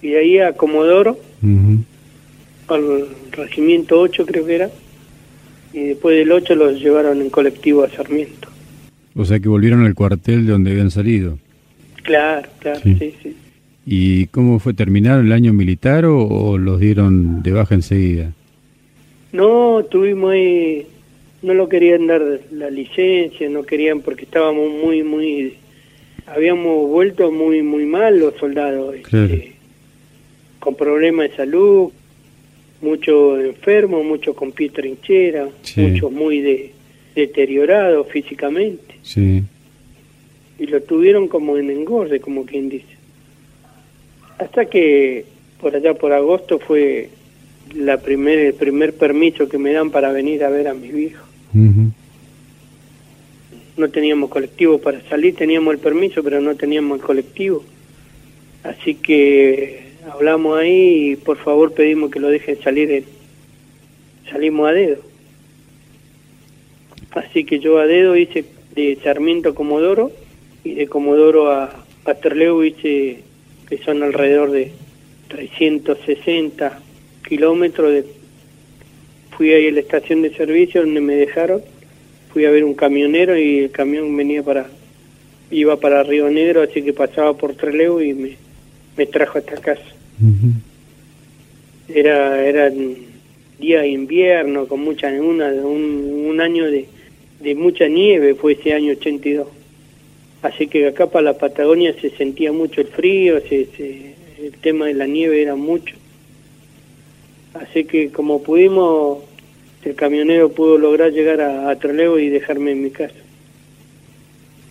y 0.02 0.10
de 0.12 0.20
ahí 0.20 0.40
a 0.40 0.54
Comodoro 0.54 1.20
Ujú. 2.80 2.94
al 2.94 3.08
regimiento 3.32 4.00
8 4.00 4.26
creo 4.26 4.46
que 4.46 4.56
era, 4.56 4.70
y 5.74 5.80
después 5.90 6.18
del 6.18 6.32
8 6.32 6.56
los 6.56 6.80
llevaron 6.80 7.22
en 7.22 7.30
colectivo 7.30 7.84
a 7.84 7.90
Sarmiento. 7.90 8.50
O 9.16 9.26
sea 9.26 9.40
que 9.40 9.50
volvieron 9.50 9.86
al 9.86 9.94
cuartel 9.96 10.46
de 10.46 10.52
donde 10.54 10.72
habían 10.72 10.92
salido. 10.92 11.38
Claro, 12.04 12.48
claro, 12.60 12.80
Sí. 12.84 12.96
sí, 13.00 13.14
sí. 13.22 13.36
¿Y 13.86 14.28
cómo 14.28 14.60
fue? 14.60 14.74
¿Terminaron 14.74 15.26
el 15.26 15.32
año 15.32 15.54
militar 15.54 16.06
o, 16.06 16.24
o 16.28 16.58
los 16.58 16.80
dieron 16.80 17.42
de 17.44 17.52
baja 17.52 17.74
enseguida? 17.76 18.32
No, 19.34 19.84
tuvimos 19.90 20.32
ahí, 20.34 20.86
no 21.42 21.54
lo 21.54 21.68
querían 21.68 22.06
dar 22.08 22.22
la 22.52 22.70
licencia, 22.70 23.50
no 23.50 23.64
querían 23.64 24.02
porque 24.02 24.26
estábamos 24.26 24.70
muy, 24.84 25.04
muy, 25.04 25.56
habíamos 26.28 26.88
vuelto 26.90 27.32
muy, 27.32 27.64
muy 27.64 27.86
mal 27.86 28.20
los 28.20 28.36
soldados, 28.36 28.96
este, 28.96 29.54
con 30.60 30.76
problemas 30.76 31.32
de 31.32 31.36
salud, 31.38 31.90
muchos 32.82 33.44
enfermos, 33.44 34.04
muchos 34.04 34.36
con 34.36 34.52
pie 34.52 34.70
trinchera, 34.70 35.50
Sí. 35.62 35.82
muchos 35.82 36.12
muy 36.12 36.42
de, 36.42 36.72
deteriorados 37.16 38.08
físicamente. 38.10 38.96
Sí. 39.04 39.44
y 40.60 40.68
lo 40.68 40.80
tuvieron 40.84 41.28
como 41.28 41.58
en 41.58 41.72
engorde, 41.72 42.20
como 42.20 42.46
quien 42.46 42.70
dice. 42.70 42.86
Hasta 44.38 44.66
que 44.66 45.26
por 45.60 45.76
allá 45.76 45.96
por 45.96 46.14
agosto 46.14 46.60
fue 46.60 47.10
la 47.76 47.98
primer, 48.00 48.38
el 48.38 48.54
primer 48.54 48.94
permiso 48.94 49.50
que 49.50 49.58
me 49.58 49.74
dan 49.74 49.90
para 49.90 50.12
venir 50.12 50.44
a 50.44 50.50
ver 50.52 50.68
a 50.68 50.76
mis 50.76 50.94
viejos. 50.94 51.28
No 53.78 53.90
teníamos 53.90 54.30
colectivo 54.30 54.78
para 54.80 55.02
salir, 55.10 55.36
teníamos 55.36 55.74
el 55.74 55.80
permiso, 55.80 56.22
pero 56.24 56.40
no 56.42 56.56
teníamos 56.56 57.00
el 57.00 57.06
colectivo. 57.06 57.64
Así 58.64 58.96
que 58.96 59.91
hablamos 60.10 60.58
ahí 60.60 61.12
y 61.12 61.16
por 61.16 61.38
favor 61.38 61.74
pedimos 61.74 62.12
que 62.12 62.20
lo 62.20 62.30
dejen 62.30 62.62
salir. 62.62 62.92
en- 62.92 63.06
Salimos 64.30 64.70
a 64.70 64.74
dedo. 64.74 64.98
Así 67.12 67.44
que 67.44 67.60
yo 67.60 67.78
a 67.80 67.88
dedo 67.88 68.16
hice 68.16 68.46
de 68.76 68.98
Sarmiento 69.04 69.50
a 69.50 69.56
Comodoro 69.56 70.12
y 70.64 70.76
de 70.76 70.88
Comodoro 70.88 71.52
a, 71.52 71.84
a 72.06 72.14
Terleu 72.16 72.64
hice 72.64 73.20
que 73.68 73.78
son 73.80 74.02
alrededor 74.04 74.52
de 74.52 74.72
360 75.28 76.80
kilómetros. 77.28 77.92
De, 77.92 78.06
fui 79.36 79.52
ahí 79.52 79.68
a 79.68 79.72
la 79.72 79.80
estación 79.82 80.22
de 80.22 80.34
servicio 80.34 80.82
donde 80.82 81.02
me 81.02 81.16
dejaron, 81.16 81.62
fui 82.32 82.46
a 82.46 82.52
ver 82.52 82.64
un 82.64 82.74
camionero 82.76 83.38
y 83.38 83.60
el 83.60 83.72
camión 83.72 84.16
venía 84.16 84.42
para, 84.44 84.68
iba 85.50 85.78
para 85.78 86.04
Río 86.04 86.30
Negro, 86.30 86.62
así 86.62 86.82
que 86.82 86.94
pasaba 86.94 87.34
por 87.34 87.56
Terleu 87.56 88.00
y 88.02 88.14
me, 88.14 88.38
me 88.98 89.06
trajo 89.06 89.40
hasta 89.40 89.56
casa. 89.58 89.82
Ujú. 90.22 90.54
Era, 91.94 92.44
era 92.46 92.72
día 93.60 93.82
de 93.82 93.90
invierno 93.90 94.68
con 94.68 94.82
mucha 94.82 95.08
una, 95.08 95.48
un, 95.48 96.26
un 96.30 96.42
año 96.42 96.70
de, 96.70 96.88
de 97.42 97.56
mucha 97.56 97.88
nieve 97.88 98.36
fue 98.36 98.54
ese 98.54 98.74
año 98.74 98.94
82. 98.94 99.48
Así 100.42 100.68
que 100.68 100.88
acá 100.88 101.08
para 101.08 101.24
la 101.24 101.38
Patagonia 101.38 101.94
se 102.00 102.10
sentía 102.12 102.52
mucho 102.52 102.82
el 102.82 102.88
frío, 102.88 103.40
se, 103.42 104.16
el 104.42 104.54
tema 104.62 104.88
de 104.88 104.96
la 104.96 105.06
nieve 105.06 105.42
era 105.42 105.56
mucho. 105.56 105.96
Así 107.54 107.84
que 107.84 108.12
como 108.12 108.42
pudimos, 108.42 109.20
el 109.84 109.96
camionero 109.96 110.50
pudo 110.50 110.78
lograr 110.78 111.12
llegar 111.12 111.42
a, 111.42 111.70
a 111.70 111.78
y 112.20 112.30
dejarme 112.30 112.72
en 112.72 112.82
mi 112.82 112.90
casa. 112.90 113.14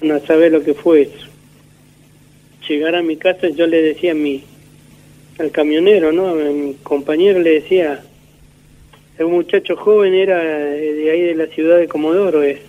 No 0.02 0.18
sabe 0.20 0.50
lo 0.50 0.62
que 0.62 0.74
fue 0.74 1.02
eso. 1.02 1.29
Llegar 2.68 2.94
a 2.94 3.02
mi 3.02 3.16
casa 3.16 3.48
yo 3.48 3.66
le 3.66 3.82
decía 3.82 4.12
a 4.12 4.14
mi, 4.14 4.42
al 5.38 5.50
camionero, 5.50 6.12
¿no? 6.12 6.28
A 6.28 6.34
mi 6.34 6.74
compañero 6.82 7.40
le 7.40 7.50
decía, 7.50 8.02
el 9.18 9.26
muchacho 9.26 9.76
joven 9.76 10.14
era 10.14 10.38
de 10.42 11.10
ahí 11.10 11.22
de 11.22 11.34
la 11.34 11.46
ciudad 11.46 11.78
de 11.78 11.88
Comodoro, 11.88 12.42
es 12.42 12.60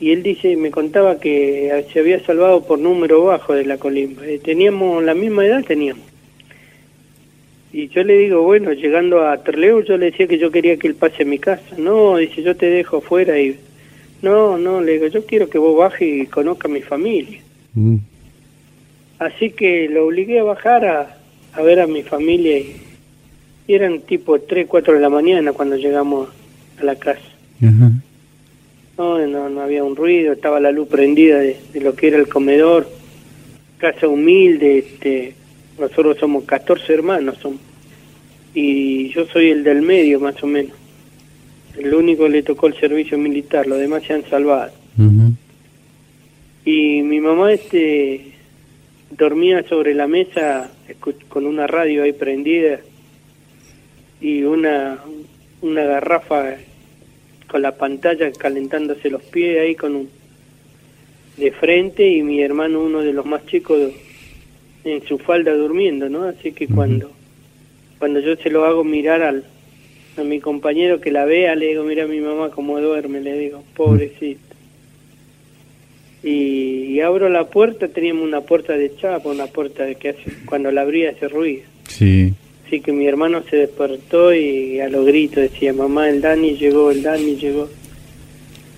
y 0.00 0.12
él 0.12 0.22
dice, 0.22 0.56
me 0.56 0.70
contaba 0.70 1.18
que 1.18 1.84
se 1.92 1.98
había 1.98 2.24
salvado 2.24 2.64
por 2.64 2.78
número 2.78 3.24
bajo 3.24 3.54
de 3.54 3.64
la 3.64 3.78
colimba. 3.78 4.26
Eh, 4.26 4.38
teníamos 4.38 5.02
la 5.02 5.14
misma 5.14 5.44
edad, 5.44 5.64
teníamos. 5.64 6.04
Y 7.72 7.88
yo 7.88 8.04
le 8.04 8.16
digo, 8.16 8.42
bueno, 8.42 8.72
llegando 8.72 9.26
a 9.26 9.42
Terleu, 9.42 9.82
yo 9.82 9.98
le 9.98 10.06
decía 10.06 10.28
que 10.28 10.38
yo 10.38 10.50
quería 10.50 10.76
que 10.76 10.86
él 10.86 10.94
pase 10.94 11.24
a 11.24 11.26
mi 11.26 11.38
casa. 11.38 11.76
No, 11.76 12.16
dice, 12.16 12.42
yo 12.42 12.56
te 12.56 12.66
dejo 12.66 12.98
afuera 12.98 13.38
y... 13.40 13.56
No, 14.22 14.56
no, 14.56 14.80
le 14.80 14.94
digo, 14.94 15.06
yo 15.08 15.24
quiero 15.26 15.48
que 15.48 15.58
vos 15.58 15.76
bajes 15.76 16.22
y 16.22 16.26
conozca 16.26 16.68
a 16.68 16.70
mi 16.70 16.80
familia. 16.80 17.40
Mm. 17.74 17.96
Así 19.18 19.50
que 19.50 19.88
lo 19.88 20.06
obligué 20.06 20.40
a 20.40 20.44
bajar 20.44 20.84
a, 20.84 21.16
a 21.52 21.62
ver 21.62 21.80
a 21.80 21.86
mi 21.86 22.02
familia 22.02 22.58
y, 22.58 22.76
eran 23.66 24.00
tipo 24.00 24.40
3, 24.40 24.66
4 24.66 24.94
de 24.94 25.00
la 25.00 25.10
mañana 25.10 25.52
cuando 25.52 25.76
llegamos 25.76 26.30
a 26.80 26.84
la 26.84 26.96
casa. 26.96 27.20
No, 28.96 29.26
no, 29.26 29.60
había 29.60 29.84
un 29.84 29.94
ruido, 29.94 30.32
estaba 30.32 30.58
la 30.58 30.72
luz 30.72 30.88
prendida 30.88 31.38
de, 31.38 31.58
lo 31.74 31.94
que 31.94 32.08
era 32.08 32.16
el 32.16 32.28
comedor, 32.28 32.88
casa 33.76 34.08
humilde, 34.08 34.78
este, 34.78 35.34
nosotros 35.78 36.16
somos 36.18 36.44
14 36.44 36.92
hermanos, 36.94 37.36
son, 37.38 37.58
y 38.54 39.10
yo 39.10 39.26
soy 39.26 39.50
el 39.50 39.62
del 39.62 39.82
medio 39.82 40.18
más 40.18 40.42
o 40.42 40.46
menos. 40.46 40.72
El 41.76 41.94
único 41.94 42.26
le 42.26 42.42
tocó 42.42 42.66
el 42.66 42.74
servicio 42.80 43.18
militar, 43.18 43.66
los 43.66 43.78
demás 43.78 44.02
se 44.02 44.14
han 44.14 44.28
salvado. 44.28 44.72
Y 46.64 47.02
mi 47.02 47.20
mamá 47.20 47.52
este 47.52 48.27
dormía 49.18 49.64
sobre 49.64 49.94
la 49.94 50.06
mesa 50.06 50.70
con 51.28 51.44
una 51.44 51.66
radio 51.66 52.04
ahí 52.04 52.12
prendida 52.12 52.78
y 54.20 54.44
una, 54.44 54.98
una 55.60 55.82
garrafa 55.84 56.54
con 57.48 57.62
la 57.62 57.76
pantalla 57.76 58.30
calentándose 58.32 59.10
los 59.10 59.22
pies 59.22 59.60
ahí 59.60 59.74
con 59.74 59.96
un 59.96 60.08
de 61.36 61.52
frente 61.52 62.08
y 62.08 62.22
mi 62.22 62.40
hermano 62.40 62.80
uno 62.80 63.00
de 63.00 63.12
los 63.12 63.26
más 63.26 63.44
chicos 63.46 63.92
en 64.84 65.06
su 65.06 65.18
falda 65.18 65.52
durmiendo, 65.52 66.08
¿no? 66.08 66.24
Así 66.24 66.52
que 66.52 66.66
cuando 66.66 67.12
cuando 67.98 68.20
yo 68.20 68.36
se 68.36 68.50
lo 68.50 68.64
hago 68.64 68.84
mirar 68.84 69.22
al 69.22 69.44
a 70.16 70.24
mi 70.24 70.40
compañero 70.40 71.00
que 71.00 71.12
la 71.12 71.24
vea, 71.24 71.54
le 71.54 71.68
digo, 71.68 71.84
mira 71.84 72.04
a 72.04 72.08
mi 72.08 72.20
mamá 72.20 72.50
cómo 72.50 72.80
duerme, 72.80 73.20
le 73.20 73.38
digo, 73.38 73.62
pobrecito. 73.76 74.47
Y, 76.30 77.00
abro 77.00 77.30
la 77.30 77.46
puerta, 77.46 77.88
teníamos 77.88 78.24
una 78.24 78.42
puerta 78.42 78.74
de 78.74 78.94
chapa, 78.96 79.30
una 79.30 79.46
puerta 79.46 79.84
de 79.84 79.94
que 79.94 80.10
hace, 80.10 80.24
cuando 80.44 80.70
la 80.70 80.82
abría 80.82 81.10
hace 81.10 81.26
ruido. 81.26 81.62
Sí. 81.88 82.34
Así 82.66 82.80
que 82.80 82.92
mi 82.92 83.06
hermano 83.06 83.42
se 83.48 83.56
despertó 83.56 84.34
y 84.34 84.78
a 84.80 84.90
los 84.90 85.06
gritos 85.06 85.50
decía, 85.50 85.72
mamá, 85.72 86.10
el 86.10 86.20
Dani 86.20 86.56
llegó, 86.56 86.90
el 86.90 87.02
Dani 87.02 87.36
llegó. 87.36 87.70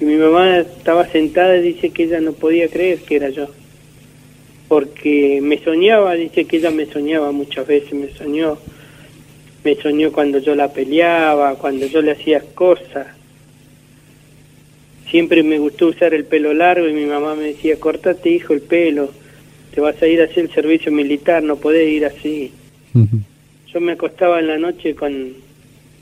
Y 0.01 0.05
mi 0.05 0.15
mamá 0.15 0.59
estaba 0.59 1.09
sentada 1.09 1.57
y 1.57 1.63
dice 1.63 1.91
que 1.91 2.05
ella 2.05 2.21
no 2.21 2.35
podía 2.35 2.69
creer 2.69 3.01
que 3.01 3.17
era 3.17 3.31
yo. 3.31 3.49
Porque 4.69 5.41
me 5.43 5.59
soñaba, 5.59 6.15
dice 6.15 6.45
que 6.45 6.59
ella 6.59 6.71
me 6.71 6.87
soñaba 6.87 7.33
muchas 7.33 7.67
veces, 7.67 7.95
me 7.95 8.11
soñó. 8.11 8.59
Me 9.65 9.75
soñó 9.75 10.13
cuando 10.13 10.39
yo 10.39 10.55
la 10.55 10.73
peleaba, 10.73 11.57
cuando 11.57 11.87
yo 11.87 12.01
le 12.01 12.13
hacía 12.13 12.41
cosas. 12.55 13.09
Siempre 15.11 15.43
me 15.43 15.59
gustó 15.59 15.89
usar 15.89 16.15
el 16.15 16.25
pelo 16.25 16.55
largo 16.55 16.89
y 16.89 16.93
mi 16.93 17.05
mamá 17.05 17.35
me 17.35 17.45
decía, 17.45 17.81
cortate 17.81 18.31
hijo 18.31 18.53
el 18.53 18.61
pelo, 18.63 19.11
te 19.75 19.81
vas 19.81 20.01
a 20.03 20.07
ir 20.07 20.21
a 20.21 20.25
hacer 20.25 20.45
el 20.45 20.51
servicio 20.51 20.93
militar, 20.93 21.43
no 21.43 21.57
podés 21.57 21.89
ir 21.89 22.05
así 22.05 22.53
yo 23.73 23.81
me 23.81 23.93
acostaba 23.93 24.41
en 24.41 24.49
la 24.49 24.59
noche 24.59 24.95
con, 24.95 25.33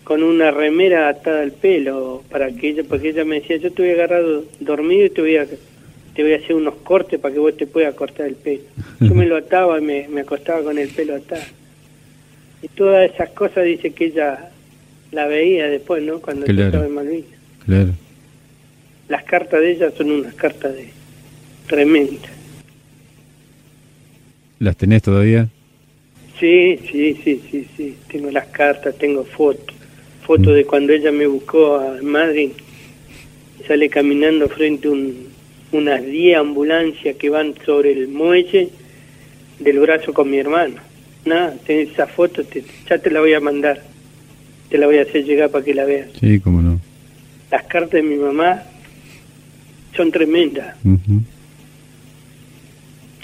con 0.05 0.23
una 0.23 0.51
remera 0.51 1.09
atada 1.09 1.43
al 1.43 1.53
pelo 1.53 2.23
para 2.31 2.51
que 2.51 2.71
ella 2.71 2.83
porque 2.89 3.11
ella 3.11 3.25
me 3.25 3.41
decía 3.41 3.57
yo 3.59 3.73
te 3.73 3.83
voy 3.83 3.91
a 3.91 3.95
agarrar 3.95 4.25
dormido 4.61 5.07
y 5.07 5.11
te 5.11 5.21
voy 5.21 5.37
a 5.37 5.47
te 6.15 6.23
voy 6.23 6.33
a 6.33 6.37
hacer 6.37 6.57
unos 6.57 6.75
cortes 6.77 7.21
para 7.21 7.35
que 7.35 7.41
vos 7.41 7.57
te 7.57 7.67
puedas 7.67 7.95
cortar 7.95 8.27
el 8.27 8.35
pelo 8.35 8.63
yo 9.01 9.15
me 9.15 9.27
lo 9.27 9.37
ataba 9.37 9.79
y 9.79 9.83
me, 9.83 10.09
me 10.09 10.23
acostaba 10.23 10.63
con 10.63 10.79
el 10.79 10.89
pelo 10.89 11.15
atado. 11.15 11.43
Y 12.61 12.69
todas 12.69 13.09
esas 13.09 13.31
cosas 13.31 13.65
dice 13.65 13.93
que 13.93 14.07
ella 14.07 14.51
la 15.13 15.27
veía 15.27 15.69
después 15.69 16.03
no 16.03 16.21
cuando 16.21 16.45
estaba 16.45 16.87
en 16.87 16.95
Malvinas. 16.95 17.31
Claro 17.65 18.08
las 19.09 19.25
cartas 19.25 19.61
de 19.61 19.73
ella 19.73 19.91
son 19.97 20.11
unas 20.11 20.35
cartas 20.35 20.75
de 20.75 20.91
tremendas 21.67 22.31
las 24.59 24.77
tenés 24.77 25.03
todavía 25.03 25.49
Sí, 26.39 26.79
sí, 26.91 27.19
sí, 27.25 27.43
sí, 27.51 27.67
sí. 27.77 27.97
Tengo 28.09 28.31
las 28.31 28.47
cartas, 28.47 28.97
tengo 28.97 29.25
fotos. 29.25 29.75
Fotos 30.23 30.55
de 30.55 30.65
cuando 30.65 30.93
ella 30.93 31.11
me 31.11 31.27
buscó 31.27 31.77
a 31.77 32.01
Madrid. 32.03 32.51
Sale 33.67 33.89
caminando 33.89 34.49
frente 34.49 34.89
a 34.89 34.93
un, 34.93 35.27
unas 35.73 36.05
10 36.05 36.37
ambulancias 36.37 37.17
que 37.17 37.29
van 37.29 37.55
sobre 37.67 37.93
el 37.93 38.09
muelle 38.09 38.71
del 39.59 39.81
brazo 39.81 40.15
con 40.15 40.31
mi 40.31 40.39
hermano. 40.39 40.77
Nada, 41.25 41.57
tenés 41.67 41.91
esa 41.91 42.07
foto, 42.07 42.43
ya 42.89 42.99
te 42.99 43.11
la 43.11 43.21
voy 43.21 43.35
a 43.35 43.41
mandar. 43.41 43.83
Te 44.71 44.79
la 44.79 44.87
voy 44.87 44.99
a 44.99 45.03
hacer 45.03 45.25
llegar 45.25 45.51
para 45.51 45.65
que 45.65 45.75
la 45.75 45.85
veas. 45.85 46.09
Sí, 46.21 46.39
cómo 46.39 46.63
no. 46.63 46.79
Las 47.51 47.65
cartas 47.65 47.93
de 47.93 48.03
mi 48.03 48.17
mamá 48.17 48.63
son 49.97 50.11
tremendas. 50.11 50.77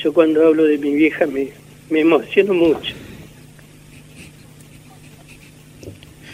Yo 0.03 0.13
cuando 0.13 0.47
hablo 0.47 0.65
de 0.65 0.79
mi 0.79 0.95
vieja 0.95 1.27
me, 1.27 1.49
me 1.91 2.01
emociono 2.01 2.53
mucho. 2.55 2.95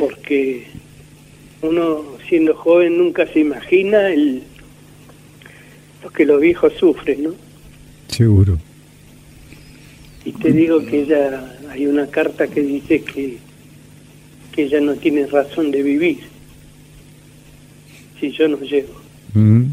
porque 0.01 0.65
uno 1.61 2.03
siendo 2.27 2.55
joven 2.55 2.97
nunca 2.97 3.27
se 3.27 3.41
imagina 3.41 4.09
el, 4.09 4.43
lo 6.03 6.11
que 6.11 6.25
los 6.25 6.41
viejos 6.41 6.73
sufren, 6.79 7.25
¿no? 7.25 7.35
Seguro. 8.09 8.59
Y 10.25 10.33
te 10.33 10.53
digo 10.53 10.85
que 10.85 11.03
ella, 11.03 11.55
hay 11.71 11.87
una 11.87 12.07
carta 12.07 12.49
que 12.49 12.63
dice 12.63 13.03
que, 13.03 13.39
que 14.53 14.63
ella 14.63 14.81
no 14.81 14.95
tiene 14.95 15.27
razón 15.27 15.71
de 15.71 15.83
vivir 15.83 16.21
si 18.19 18.31
yo 18.33 18.49
no 18.49 18.59
llego. 18.61 18.95
Mm. 19.35 19.67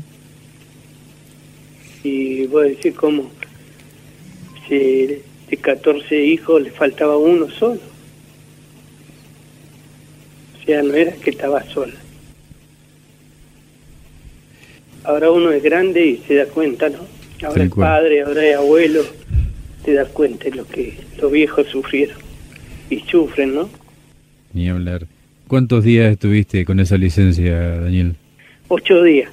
Y 2.48 2.50
voy 2.50 2.66
a 2.66 2.70
decir 2.70 2.96
cómo 2.96 3.30
si 4.68 5.22
de 5.50 5.58
14 5.60 6.24
hijos 6.24 6.62
le 6.62 6.72
faltaba 6.72 7.18
uno 7.18 7.50
solo 7.50 7.98
sea, 10.68 10.84
no 10.84 10.94
era 10.94 11.14
que 11.14 11.32
estaba 11.32 11.64
sola. 11.64 11.94
Ahora 15.04 15.32
uno 15.32 15.52
es 15.52 15.64
grande 15.64 16.06
y 16.06 16.18
se 16.28 16.36
da 16.36 16.46
cuenta, 16.46 16.90
¿no? 16.90 17.00
Ahora 17.48 17.64
es 17.64 17.72
padre, 17.72 18.22
ahora 18.22 18.46
es 18.46 18.58
abuelo, 18.58 19.02
te 19.86 19.94
das 19.94 20.10
cuenta 20.10 20.46
de 20.46 20.52
lo 20.52 20.68
que 20.68 20.98
los 21.22 21.32
viejos 21.32 21.68
sufrieron 21.68 22.18
y 22.90 23.00
sufren, 23.02 23.56
¿no? 23.56 23.70
Ni 24.54 24.70
hablar. 24.70 25.08
¿Cuántos 25.48 25.86
días 25.86 26.12
estuviste 26.12 26.66
con 26.66 26.82
esa 26.82 26.98
licencia, 26.98 27.80
Daniel? 27.80 28.16
Ocho 28.68 29.02
días. 29.04 29.32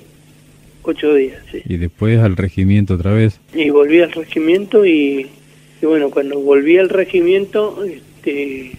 Ocho 0.87 1.15
días, 1.15 1.43
sí. 1.51 1.63
¿Y 1.67 1.79
después 1.79 2.21
al 2.21 2.37
regimiento 2.37 2.95
otra 2.95 3.13
vez? 3.15 3.41
Y 3.55 3.71
volví 3.71 4.01
al 4.01 4.13
regimiento 4.13 4.85
y, 4.85 5.27
y 5.81 5.87
bueno, 5.87 6.11
cuando 6.11 6.39
volví 6.39 6.77
al 6.77 6.91
regimiento, 6.91 7.83
este, 7.85 8.73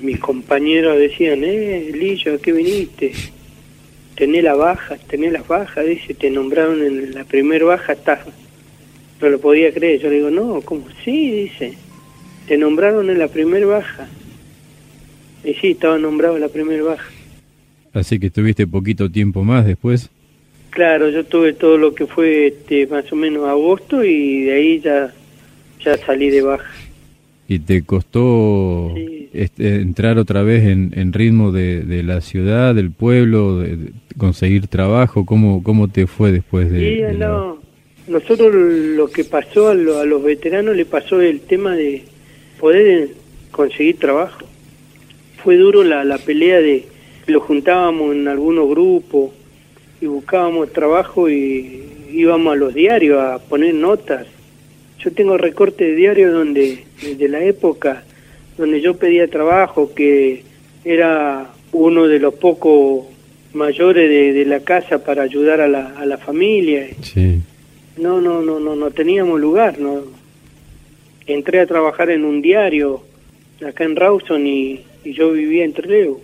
mis 0.00 0.18
compañeros 0.18 0.98
decían, 0.98 1.42
eh, 1.42 1.90
Lillo, 1.94 2.34
¿a 2.34 2.38
qué 2.38 2.52
viniste? 2.52 3.12
Tené 4.14 4.42
la 4.42 4.54
baja, 4.54 4.96
tené 5.08 5.30
las 5.30 5.48
bajas, 5.48 5.86
dice, 5.86 6.12
te 6.12 6.30
nombraron 6.30 6.82
en 6.82 7.14
la 7.14 7.24
primer 7.24 7.64
baja, 7.64 7.94
está. 7.94 8.22
No 9.20 9.28
lo 9.30 9.40
podía 9.40 9.72
creer, 9.72 10.00
yo 10.00 10.10
le 10.10 10.16
digo, 10.16 10.30
no, 10.30 10.60
¿cómo? 10.60 10.84
Sí, 11.02 11.30
dice, 11.30 11.72
te 12.46 12.58
nombraron 12.58 13.08
en 13.08 13.18
la 13.18 13.28
primer 13.28 13.64
baja. 13.64 14.08
Y 15.44 15.54
sí, 15.54 15.70
estaba 15.70 15.98
nombrado 15.98 16.36
en 16.36 16.42
la 16.42 16.48
primer 16.48 16.82
baja. 16.82 17.08
Así 17.94 18.18
que 18.18 18.26
estuviste 18.26 18.66
poquito 18.66 19.10
tiempo 19.10 19.42
más 19.44 19.64
después. 19.64 20.10
Claro, 20.70 21.08
yo 21.08 21.24
tuve 21.24 21.52
todo 21.54 21.78
lo 21.78 21.94
que 21.94 22.06
fue 22.06 22.48
este, 22.48 22.86
más 22.86 23.10
o 23.10 23.16
menos 23.16 23.48
agosto 23.48 24.04
y 24.04 24.42
de 24.42 24.52
ahí 24.52 24.80
ya, 24.80 25.12
ya 25.82 25.96
salí 25.96 26.30
de 26.30 26.42
baja. 26.42 26.70
¿Y 27.48 27.60
te 27.60 27.82
costó 27.82 28.92
este, 29.32 29.76
entrar 29.76 30.18
otra 30.18 30.42
vez 30.42 30.64
en, 30.64 31.12
ritmo 31.12 31.52
de, 31.52 32.02
la 32.02 32.20
ciudad, 32.20 32.74
del 32.74 32.90
pueblo, 32.90 33.58
de, 33.60 33.92
conseguir 34.18 34.66
trabajo? 34.66 35.24
¿Cómo, 35.24 35.62
¿Cómo 35.62 35.88
te 35.88 36.06
fue 36.06 36.32
después 36.32 36.70
de...? 36.70 37.10
Sí, 37.10 37.16
no. 37.16 37.58
Nosotros 38.08 38.52
lo 38.54 39.08
que 39.08 39.24
pasó 39.24 39.68
a, 39.68 39.72
a 39.72 40.04
los 40.04 40.22
veteranos 40.22 40.76
le 40.76 40.84
pasó 40.84 41.20
el 41.20 41.40
tema 41.40 41.74
de 41.74 42.04
poder 42.60 43.10
conseguir 43.50 43.98
trabajo. 43.98 44.44
Fue 45.42 45.56
duro 45.56 45.84
la, 45.84 46.04
la 46.04 46.18
pelea 46.18 46.60
de... 46.60 46.84
Lo 47.26 47.40
juntábamos 47.40 48.14
en 48.14 48.28
algunos 48.28 48.68
grupos 48.68 49.30
y 50.00 50.06
buscábamos 50.06 50.72
trabajo 50.72 51.28
y 51.28 51.82
íbamos 52.12 52.52
a 52.52 52.56
los 52.56 52.74
diarios 52.74 53.20
a 53.20 53.38
poner 53.38 53.74
notas. 53.74 54.26
Yo 54.98 55.12
tengo 55.12 55.36
recorte 55.36 55.84
de 55.84 55.94
diario 55.94 56.32
donde, 56.32 56.84
desde 57.02 57.28
la 57.28 57.42
época 57.42 58.04
donde 58.56 58.80
yo 58.80 58.96
pedía 58.96 59.28
trabajo, 59.28 59.92
que 59.94 60.42
era 60.84 61.50
uno 61.72 62.06
de 62.06 62.18
los 62.18 62.34
pocos 62.34 63.04
mayores 63.52 64.34
de, 64.34 64.44
la 64.44 64.60
casa 64.60 65.02
para 65.04 65.22
ayudar 65.22 65.60
a 65.60 65.68
la, 65.68 65.88
a 65.98 66.06
la 66.06 66.18
familia. 66.18 66.88
Sí. 67.02 67.40
No, 67.96 68.20
no, 68.20 68.42
no, 68.42 68.60
no, 68.60 68.76
no 68.76 68.90
teníamos 68.90 69.40
lugar. 69.40 69.78
No. 69.78 70.02
Entré 71.26 71.60
a 71.60 71.66
trabajar 71.66 72.10
en 72.10 72.24
un 72.24 72.40
diario 72.42 73.02
acá 73.66 73.84
en 73.84 73.96
Rawson 73.96 74.46
y, 74.46 74.84
yo 75.04 75.32
vivía 75.32 75.64
en 75.64 75.72
Trelew. 75.72 76.20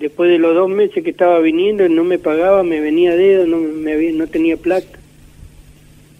Después 0.00 0.30
de 0.30 0.38
los 0.38 0.54
dos 0.54 0.68
meses 0.68 1.02
que 1.02 1.10
estaba 1.10 1.38
viniendo, 1.40 1.88
no 1.88 2.04
me 2.04 2.18
pagaba, 2.18 2.62
me 2.62 2.80
venía 2.80 3.12
a 3.12 3.16
dedo, 3.16 3.46
no, 3.46 3.58
me, 3.58 4.12
no 4.12 4.26
tenía 4.26 4.56
plata. 4.56 4.98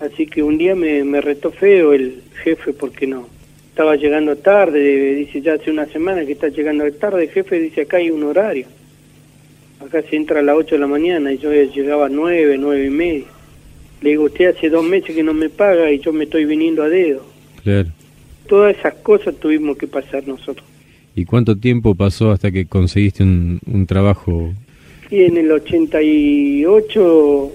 Así 0.01 0.27
que 0.27 0.43
un 0.43 0.57
día 0.57 0.75
me, 0.75 1.05
me 1.05 1.21
retó 1.21 1.51
feo 1.51 1.93
el 1.93 2.23
jefe 2.43 2.73
porque 2.73 3.07
no. 3.07 3.29
Estaba 3.71 3.97
llegando 3.97 4.37
tarde, 4.37 5.15
dice 5.15 5.43
ya 5.43 5.55
hace 5.55 5.71
una 5.71 5.85
semana 5.87 6.25
que 6.25 6.33
está 6.33 6.49
llegando 6.49 6.91
tarde, 6.93 7.29
jefe 7.29 7.61
dice 7.61 7.83
acá 7.83 7.99
hay 7.99 8.11
un 8.11 8.23
horario. 8.23 8.67
Acá 9.81 10.03
se 10.03 10.17
entra 10.17 10.41
a 10.41 10.43
las 10.43 10.57
8 10.57 10.77
de 10.77 10.81
la 10.81 10.87
mañana 10.87 11.33
y 11.33 11.39
yo 11.39 11.53
llegaba 11.53 12.07
a 12.07 12.09
9, 12.09 12.57
9 12.59 12.87
y 12.87 12.91
media. 12.91 13.27
Le 14.01 14.11
digo, 14.11 14.25
usted 14.25 14.57
hace 14.57 14.71
dos 14.71 14.85
meses 14.85 15.15
que 15.15 15.23
no 15.23 15.35
me 15.35 15.51
paga 15.51 15.91
y 15.91 15.99
yo 15.99 16.13
me 16.13 16.25
estoy 16.25 16.47
viniendo 16.47 16.83
a 16.83 16.89
dedo. 16.89 17.25
Claro. 17.63 17.89
Todas 18.47 18.77
esas 18.79 18.95
cosas 18.95 19.35
tuvimos 19.37 19.77
que 19.77 19.87
pasar 19.87 20.27
nosotros. 20.27 20.67
¿Y 21.17 21.25
cuánto 21.25 21.57
tiempo 21.57 21.95
pasó 21.95 22.31
hasta 22.31 22.53
que 22.53 22.67
conseguiste 22.67 23.23
un, 23.23 23.87
trabajo? 23.89 24.53
Y 25.11 25.23
en 25.23 25.39
el 25.39 25.51
88 25.51 27.53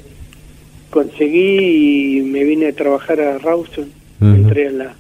conseguí 0.90 2.18
y 2.18 2.22
me 2.22 2.44
vine 2.44 2.70
a 2.70 2.74
trabajar 2.74 3.22
a 3.22 3.38
Rawson, 3.38 3.92
entré 4.20 4.70
a 4.70 4.72
la, 4.72 4.96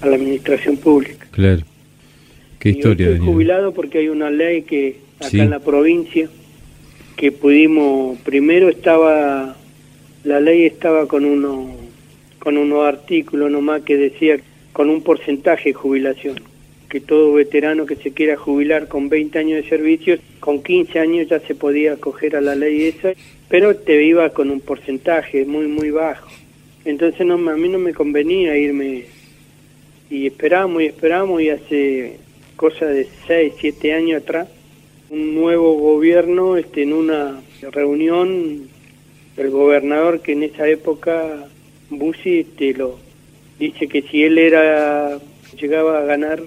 a 0.00 0.06
la 0.06 0.14
administración 0.14 0.76
pública. 0.76 1.26
Claro. 1.32 1.62
Qué 2.60 2.68
historia. 2.68 3.10
estoy 3.10 3.26
jubilado 3.26 3.74
porque 3.74 3.98
hay 3.98 4.08
una 4.08 4.30
ley 4.30 4.62
que 4.62 4.98
acá 5.18 5.42
en 5.42 5.50
la 5.50 5.58
provincia 5.58 6.28
que 7.16 7.32
pudimos, 7.32 8.16
primero 8.20 8.68
estaba, 8.68 9.56
la 10.22 10.38
ley 10.38 10.66
estaba 10.66 11.08
con 11.08 11.24
uno, 11.24 11.74
con 12.38 12.58
unos 12.58 12.86
artículos 12.86 13.50
nomás 13.50 13.82
que 13.82 13.96
decía 13.96 14.36
con 14.72 14.88
un 14.88 15.02
porcentaje 15.02 15.70
de 15.70 15.74
jubilación 15.74 16.36
que 16.88 17.00
todo 17.00 17.34
veterano 17.34 17.86
que 17.86 17.96
se 17.96 18.12
quiera 18.12 18.36
jubilar 18.36 18.88
con 18.88 19.08
20 19.08 19.38
años 19.38 19.62
de 19.62 19.68
servicio, 19.68 20.18
con 20.40 20.62
15 20.62 20.98
años 20.98 21.28
ya 21.28 21.38
se 21.40 21.54
podía 21.54 21.92
acoger 21.92 22.36
a 22.36 22.40
la 22.40 22.54
ley 22.54 22.84
esa, 22.84 23.12
pero 23.48 23.76
te 23.76 24.02
iba 24.02 24.30
con 24.30 24.50
un 24.50 24.60
porcentaje 24.60 25.44
muy, 25.44 25.66
muy 25.66 25.90
bajo. 25.90 26.30
Entonces 26.84 27.26
no, 27.26 27.34
a 27.34 27.56
mí 27.56 27.68
no 27.68 27.78
me 27.78 27.92
convenía 27.92 28.56
irme 28.56 29.04
y 30.10 30.26
esperamos 30.26 30.82
y 30.82 30.86
esperamos 30.86 31.42
y 31.42 31.50
hace 31.50 32.16
cosa 32.56 32.86
de 32.86 33.06
6, 33.26 33.54
7 33.60 33.92
años 33.92 34.22
atrás, 34.22 34.48
un 35.10 35.34
nuevo 35.34 35.74
gobierno 35.74 36.56
este, 36.56 36.82
en 36.82 36.94
una 36.94 37.42
reunión, 37.70 38.68
el 39.36 39.50
gobernador 39.50 40.20
que 40.20 40.32
en 40.32 40.44
esa 40.44 40.66
época, 40.66 41.48
Bussi, 41.90 42.40
este, 42.40 42.74
lo, 42.74 42.98
dice 43.58 43.88
que 43.88 44.02
si 44.02 44.24
él 44.24 44.38
era 44.38 45.18
llegaba 45.58 45.98
a 45.98 46.04
ganar 46.04 46.42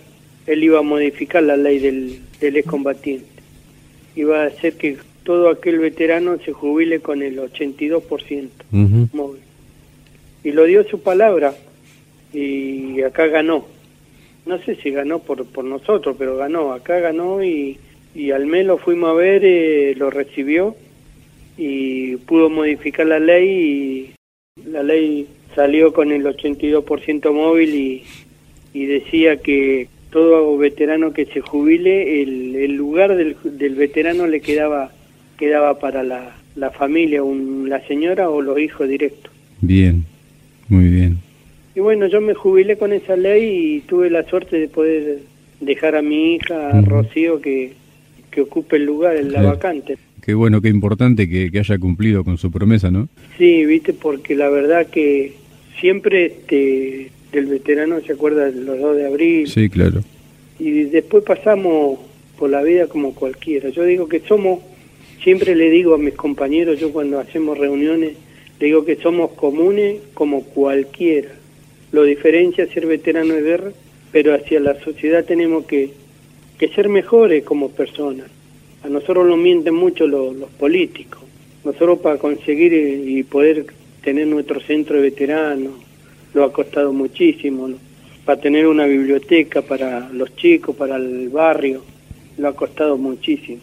él 0.52 0.64
iba 0.64 0.80
a 0.80 0.84
modificar 0.84 1.44
la 1.44 1.56
ley 1.56 1.80
del, 1.80 2.20
del 2.40 2.58
excombatiente. 2.58 3.26
Iba 4.16 4.44
a 4.44 4.48
hacer 4.48 4.74
que 4.74 4.98
todo 5.24 5.50
aquel 5.50 5.80
veterano 5.80 6.38
se 6.44 6.52
jubile 6.52 7.00
con 7.00 7.22
el 7.22 7.40
82% 7.40 8.50
móvil. 9.14 9.42
Y 10.44 10.52
lo 10.52 10.66
dio 10.66 10.84
su 10.84 11.02
palabra 11.02 11.54
y 12.34 13.02
acá 13.02 13.28
ganó. 13.28 13.66
No 14.46 14.58
sé 14.60 14.76
si 14.76 14.90
ganó 14.90 15.20
por, 15.20 15.46
por 15.46 15.64
nosotros, 15.64 16.16
pero 16.18 16.36
ganó. 16.36 16.74
Acá 16.74 17.00
ganó 17.00 17.44
y, 17.44 17.78
y 18.14 18.32
al 18.32 18.48
mes 18.48 18.66
lo 18.66 18.78
fuimos 18.78 19.12
a 19.12 19.14
ver, 19.14 19.44
eh, 19.46 19.94
lo 19.96 20.10
recibió 20.10 20.76
y 21.58 22.18
pudo 22.18 22.50
modificar 22.50 23.06
la 23.06 23.20
ley 23.20 23.50
y 23.50 24.70
la 24.70 24.84
ley 24.84 25.28
salió 25.56 25.94
con 25.94 26.12
el 26.12 26.26
82% 26.26 27.32
móvil 27.32 27.76
y, 27.76 28.04
y 28.74 28.86
decía 28.86 29.38
que 29.38 29.88
todo 30.12 30.58
veterano 30.58 31.14
que 31.14 31.26
se 31.26 31.42
jubile, 31.42 32.22
el, 32.22 32.76
lugar 32.76 33.16
del, 33.16 33.76
veterano 33.76 34.28
le 34.28 34.42
quedaba 34.42 34.92
quedaba 35.38 35.80
para 35.80 36.04
la, 36.04 36.36
la 36.56 36.70
familia, 36.70 37.24
un, 37.24 37.68
la 37.68 37.82
señora 37.88 38.30
o 38.30 38.42
los 38.42 38.60
hijos 38.60 38.88
directos. 38.88 39.32
Bien, 39.62 40.06
muy 40.70 40.88
bien. 40.88 41.18
Y 41.74 41.80
bueno, 41.80 42.06
yo 42.08 42.22
me 42.22 42.36
jubilé 42.36 42.78
con 42.78 42.94
esa 42.94 43.16
ley 43.16 43.78
y 43.78 43.80
tuve 43.82 44.12
la 44.12 44.24
suerte 44.24 44.60
de 44.60 44.68
poder 44.68 45.20
dejar 45.60 45.96
a 45.96 46.02
mi 46.02 46.36
hija, 46.36 46.82
Rocío, 46.82 47.42
que, 47.42 47.74
que 48.30 48.42
ocupe 48.42 48.76
el 48.76 48.86
lugar, 48.86 49.16
en 49.16 49.32
la 49.32 49.42
vacante. 49.42 49.98
Qué 50.22 50.36
bueno, 50.36 50.62
qué 50.62 50.70
importante 50.70 51.28
que, 51.28 51.50
que, 51.50 51.60
haya 51.60 51.80
cumplido 51.80 52.24
con 52.24 52.38
su 52.38 52.52
promesa, 52.52 52.92
¿no? 52.92 53.08
Sí, 53.38 53.66
viste, 53.66 53.94
porque 53.94 54.36
la 54.36 54.50
verdad 54.50 54.88
que 54.88 55.34
siempre 55.80 56.26
este, 56.26 57.10
del 57.32 57.46
veterano 57.46 58.00
se 58.02 58.14
acuerda 58.14 58.50
los 58.50 58.80
2 58.80 58.98
de 58.98 59.06
abril. 59.06 59.48
Sí, 59.48 59.70
claro. 59.70 60.04
Y 60.60 60.84
después 60.84 61.24
pasamos 61.24 62.00
por 62.38 62.50
la 62.50 62.62
vida 62.62 62.88
como 62.88 63.16
cualquiera. 63.16 63.70
Yo 63.70 63.84
digo 63.84 64.08
que 64.08 64.20
somos, 64.22 64.60
siempre 65.24 65.56
le 65.56 65.70
digo 65.70 65.94
a 65.94 65.98
mis 65.98 66.14
compañeros, 66.16 66.80
yo 66.80 66.92
cuando 66.92 67.20
hacemos 67.20 67.58
reuniones, 67.58 68.14
le 68.60 68.66
digo 68.66 68.86
que 68.86 68.96
somos 68.98 69.32
comunes 69.32 70.02
como 70.14 70.44
cualquiera. 70.44 71.30
Lo 71.92 72.04
diferencia 72.04 72.68
ser 72.68 72.86
veterano 72.86 73.34
de 73.34 73.42
guerra, 73.42 73.72
pero 74.12 74.34
hacia 74.34 74.60
la 74.60 74.80
sociedad 74.82 75.26
tenemos 75.26 75.66
que, 75.66 75.92
que 76.58 76.68
ser 76.70 76.90
mejores 76.90 77.44
como 77.44 77.70
personas. 77.70 78.28
A 78.84 78.90
nosotros 78.90 79.28
nos 79.28 79.38
mienten 79.38 79.74
mucho 79.74 80.08
los, 80.08 80.36
los 80.36 80.50
políticos. 80.52 81.22
Nosotros 81.64 82.00
para 82.00 82.18
conseguir 82.18 82.74
y 82.74 83.24
poder 83.24 83.66
tener 84.04 84.28
nuestro 84.28 84.60
centro 84.60 84.96
de 84.96 85.04
veteranos, 85.04 85.74
lo 86.34 86.44
ha 86.44 86.54
costado 86.54 86.94
muchísimo, 86.94 87.70
para 88.26 88.40
tener 88.40 88.68
una 88.68 88.86
biblioteca 88.86 89.62
para 89.62 90.10
los 90.10 90.36
chicos, 90.36 90.76
para 90.76 90.96
el 90.96 91.30
barrio, 91.30 91.84
lo 92.38 92.48
ha 92.48 92.56
costado 92.56 92.98
muchísimo. 92.98 93.60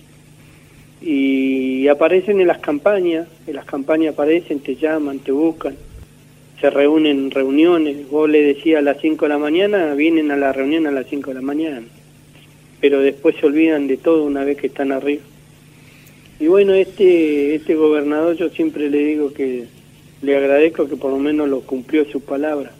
Y 1.00 1.86
aparecen 1.88 2.40
en 2.40 2.48
las 2.48 2.58
campañas, 2.58 3.28
en 3.46 3.54
las 3.54 3.64
campañas 3.64 4.14
aparecen, 4.14 4.60
te 4.60 4.74
llaman, 4.74 5.20
te 5.20 5.30
buscan, 5.30 5.76
se 6.60 6.70
reúnen 6.70 7.18
en 7.18 7.30
reuniones, 7.30 8.10
vos 8.10 8.28
le 8.28 8.42
decías 8.42 8.80
a 8.80 8.82
las 8.82 9.00
5 9.00 9.24
de 9.24 9.28
la 9.28 9.38
mañana, 9.38 9.94
vienen 9.94 10.32
a 10.32 10.36
la 10.36 10.52
reunión 10.52 10.86
a 10.86 10.90
las 10.90 11.06
5 11.06 11.30
de 11.30 11.34
la 11.34 11.40
mañana, 11.40 11.86
pero 12.80 13.00
después 13.00 13.36
se 13.36 13.46
olvidan 13.46 13.86
de 13.86 13.96
todo 13.96 14.24
una 14.24 14.44
vez 14.44 14.56
que 14.56 14.66
están 14.66 14.90
arriba. 14.90 15.22
Y 16.40 16.48
bueno, 16.48 16.72
este, 16.74 17.54
este 17.54 17.74
gobernador 17.74 18.36
yo 18.36 18.48
siempre 18.48 18.90
le 18.90 18.98
digo 18.98 19.32
que 19.32 19.66
le 20.22 20.36
agradezco 20.36 20.88
que 20.88 20.96
por 20.96 21.10
lo 21.10 21.18
menos 21.18 21.48
lo 21.48 21.60
cumplió 21.60 22.04
su 22.10 22.20
palabra. 22.20 22.72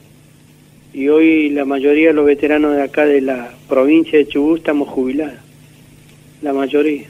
Y 0.93 1.09
hoy 1.09 1.51
la 1.51 1.65
mayoría 1.65 2.09
de 2.09 2.15
los 2.15 2.27
veteranos 2.27 2.75
de 2.75 2.83
acá 2.83 3.05
de 3.05 3.21
la 3.21 3.55
provincia 3.69 4.19
de 4.19 4.27
Chubut 4.27 4.59
estamos 4.59 4.89
jubilados. 4.89 5.39
La 6.43 6.53
mayoría. 6.53 7.07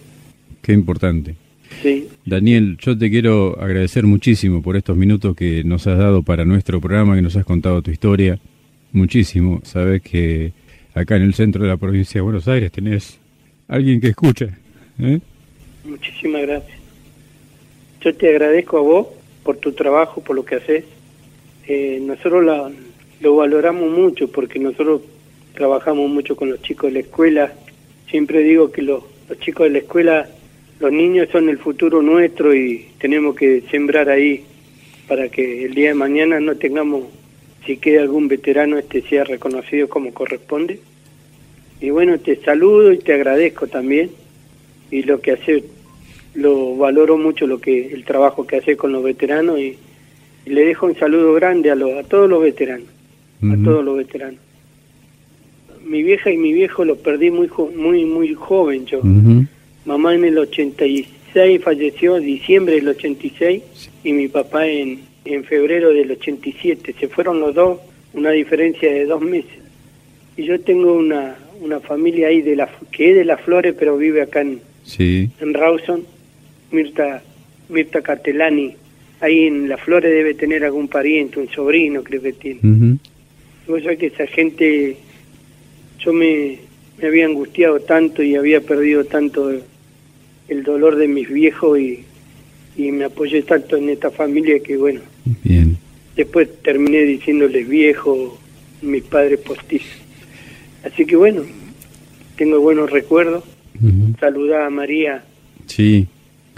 Qué 0.62 0.72
importante. 0.72 1.36
Sí. 1.82 2.08
Daniel, 2.24 2.76
yo 2.80 2.98
te 2.98 3.10
quiero 3.10 3.60
agradecer 3.60 4.04
muchísimo 4.04 4.62
por 4.62 4.76
estos 4.76 4.96
minutos 4.96 5.36
que 5.36 5.62
nos 5.64 5.86
has 5.86 5.98
dado 5.98 6.22
para 6.22 6.44
nuestro 6.44 6.80
programa, 6.80 7.14
que 7.14 7.22
nos 7.22 7.36
has 7.36 7.44
contado 7.44 7.82
tu 7.82 7.90
historia. 7.90 8.38
Muchísimo. 8.92 9.60
Sabes 9.64 10.02
que 10.02 10.52
acá 10.94 11.16
en 11.16 11.22
el 11.22 11.34
centro 11.34 11.62
de 11.62 11.68
la 11.68 11.76
provincia 11.76 12.18
de 12.18 12.22
Buenos 12.22 12.48
Aires 12.48 12.72
tenés 12.72 13.18
alguien 13.68 14.00
que 14.00 14.08
escucha. 14.08 14.58
¿eh? 14.98 15.20
Muchísimas 15.84 16.42
gracias. 16.42 16.78
Yo 18.00 18.14
te 18.14 18.28
agradezco 18.30 18.78
a 18.78 18.80
vos 18.80 19.06
por 19.48 19.56
tu 19.56 19.72
trabajo, 19.72 20.20
por 20.20 20.36
lo 20.36 20.44
que 20.44 20.56
haces. 20.56 20.84
Eh, 21.66 22.00
nosotros 22.02 22.44
lo 23.22 23.34
valoramos 23.34 23.90
mucho 23.90 24.30
porque 24.30 24.58
nosotros 24.58 25.00
trabajamos 25.54 26.10
mucho 26.10 26.36
con 26.36 26.50
los 26.50 26.60
chicos 26.60 26.90
de 26.90 26.92
la 26.92 26.98
escuela. 27.00 27.54
Siempre 28.10 28.42
digo 28.42 28.70
que 28.70 28.82
los, 28.82 29.04
chicos 29.40 29.64
de 29.64 29.70
la 29.70 29.78
escuela, 29.78 30.28
los 30.80 30.92
niños 30.92 31.30
son 31.32 31.48
el 31.48 31.56
futuro 31.56 32.02
nuestro 32.02 32.54
y 32.54 32.90
tenemos 32.98 33.34
que 33.36 33.62
sembrar 33.70 34.10
ahí 34.10 34.44
para 35.08 35.30
que 35.30 35.64
el 35.64 35.72
día 35.72 35.88
de 35.88 35.94
mañana 35.94 36.38
no 36.40 36.56
tengamos 36.56 37.04
si 37.64 37.78
queda 37.78 38.02
algún 38.02 38.28
veterano 38.28 38.76
este 38.76 39.00
sea 39.00 39.24
reconocido 39.24 39.88
como 39.88 40.12
corresponde. 40.12 40.78
Y 41.80 41.88
bueno, 41.88 42.18
te 42.18 42.36
saludo 42.42 42.92
y 42.92 42.98
te 42.98 43.14
agradezco 43.14 43.66
también. 43.66 44.10
Y 44.90 45.04
lo 45.04 45.22
que 45.22 45.32
hace, 45.32 45.64
lo 46.38 46.76
valoro 46.76 47.18
mucho 47.18 47.46
lo 47.46 47.60
que 47.60 47.92
el 47.92 48.04
trabajo 48.04 48.46
que 48.46 48.56
hace 48.56 48.76
con 48.76 48.92
los 48.92 49.02
veteranos 49.02 49.58
y, 49.58 49.76
le 50.46 50.64
dejo 50.64 50.86
un 50.86 50.96
saludo 50.96 51.34
grande 51.34 51.70
a, 51.70 51.74
los, 51.74 51.92
a 51.92 52.04
todos 52.04 52.30
los 52.30 52.42
veteranos, 52.42 52.88
a 53.42 53.62
todos 53.62 53.84
los 53.84 53.98
veteranos. 53.98 54.40
Mi 55.84 56.02
vieja 56.02 56.30
y 56.30 56.38
mi 56.38 56.54
viejo 56.54 56.86
los 56.86 56.96
perdí 56.98 57.30
muy 57.30 57.50
muy 57.76 58.06
muy 58.06 58.32
joven 58.32 58.86
yo. 58.86 59.02
Mamá 59.84 60.14
en 60.14 60.24
el 60.24 60.38
86 60.38 61.62
falleció 61.62 62.16
en 62.16 62.24
diciembre 62.24 62.76
del 62.76 62.88
86 62.88 63.62
y 64.04 64.12
mi 64.14 64.28
papá 64.28 64.66
en 64.66 65.00
en 65.34 65.44
febrero 65.44 65.90
del 65.90 66.10
87. 66.10 66.94
Se 66.98 67.08
fueron 67.08 67.40
los 67.40 67.54
dos, 67.54 67.78
una 68.14 68.30
diferencia 68.30 68.90
de 68.92 69.04
dos 69.04 69.20
meses. 69.20 69.58
Y 70.36 70.44
yo 70.44 70.60
tengo 70.60 70.94
una, 70.94 71.36
una 71.60 71.80
familia 71.80 72.28
ahí 72.28 72.42
de 72.42 72.56
la 72.56 72.68
que 72.90 73.10
es 73.10 73.16
de 73.16 73.24
las 73.24 73.40
Flores, 73.40 73.74
pero 73.78 73.96
vive 73.96 74.22
acá 74.22 74.40
en, 74.40 74.60
sí. 74.84 75.30
en 75.40 75.54
Rawson, 75.54 76.04
Mirta, 76.70 77.22
Mirta 77.68 78.02
Cartelani. 78.02 78.74
Ahí 79.20 79.46
en 79.46 79.68
las 79.68 79.80
Flores 79.80 80.12
debe 80.12 80.34
tener 80.34 80.64
algún 80.64 80.88
pariente, 80.88 81.40
un 81.40 81.48
sobrino 81.48 82.02
creo 82.02 82.22
que 82.22 82.32
tiene. 82.32 82.60
Yo 83.66 83.80
sé 83.80 83.96
que 83.96 84.06
esa 84.06 84.26
gente, 84.26 84.96
yo 85.98 86.12
me, 86.12 86.58
me 87.00 87.08
había 87.08 87.26
angustiado 87.26 87.80
tanto 87.80 88.22
y 88.22 88.36
había 88.36 88.60
perdido 88.60 89.04
tanto 89.04 89.50
el 90.48 90.62
dolor 90.62 90.96
de 90.96 91.08
mis 91.08 91.28
viejos 91.28 91.78
y 91.78 92.04
y 92.78 92.92
me 92.92 93.04
apoyé 93.04 93.42
tanto 93.42 93.76
en 93.76 93.90
esta 93.90 94.10
familia 94.10 94.60
que 94.60 94.76
bueno. 94.76 95.00
Bien. 95.42 95.76
Después 96.16 96.48
terminé 96.62 97.02
diciéndoles 97.02 97.68
viejo, 97.68 98.38
mis 98.82 99.02
padres 99.02 99.40
postizos. 99.40 99.98
Así 100.84 101.04
que 101.04 101.16
bueno, 101.16 101.42
tengo 102.36 102.60
buenos 102.60 102.90
recuerdos. 102.90 103.44
Uh 103.80 104.54
a 104.54 104.70
María. 104.70 105.24
Sí, 105.66 106.06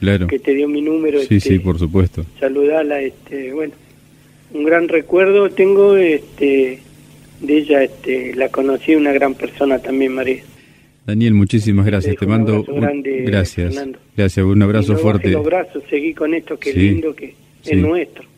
claro. 0.01 0.27
Que 0.27 0.39
te 0.39 0.55
dio 0.55 0.67
mi 0.69 0.83
número. 0.83 1.21
Sí, 1.21 1.39
sí, 1.41 1.55
este, 1.55 1.61
por 1.61 1.79
supuesto. 1.79 2.25
Saludala, 2.41 3.01
este, 3.01 3.53
bueno, 3.53 3.75
un 4.53 4.65
gran 4.65 4.89
recuerdo 4.89 5.51
tengo 5.51 5.97
este 5.97 6.81
de 7.41 7.57
ella, 7.57 7.83
este, 7.85 8.35
la 8.35 8.49
conocí 8.49 8.95
una 8.95 9.13
gran 9.13 9.35
persona 9.35 9.79
también, 9.79 10.13
María. 10.13 10.43
Daniel, 11.07 11.35
muchísimas 11.35 11.87
gracias. 11.87 12.17
Te 12.17 12.27
mando 12.27 12.65
un 12.69 12.81
grande, 12.81 13.23
gracias. 13.27 13.75
Gracias, 14.17 14.45
un 14.45 14.63
abrazo 14.63 14.97
fuerte. 14.97 15.31
Los 15.31 15.45
brazos, 15.45 15.83
seguí 15.89 16.15
con 16.15 16.35
esto, 16.35 16.59
que 16.59 16.73
lindo 16.73 17.15
que 17.15 17.35
es 17.65 17.77
nuestro. 17.77 18.30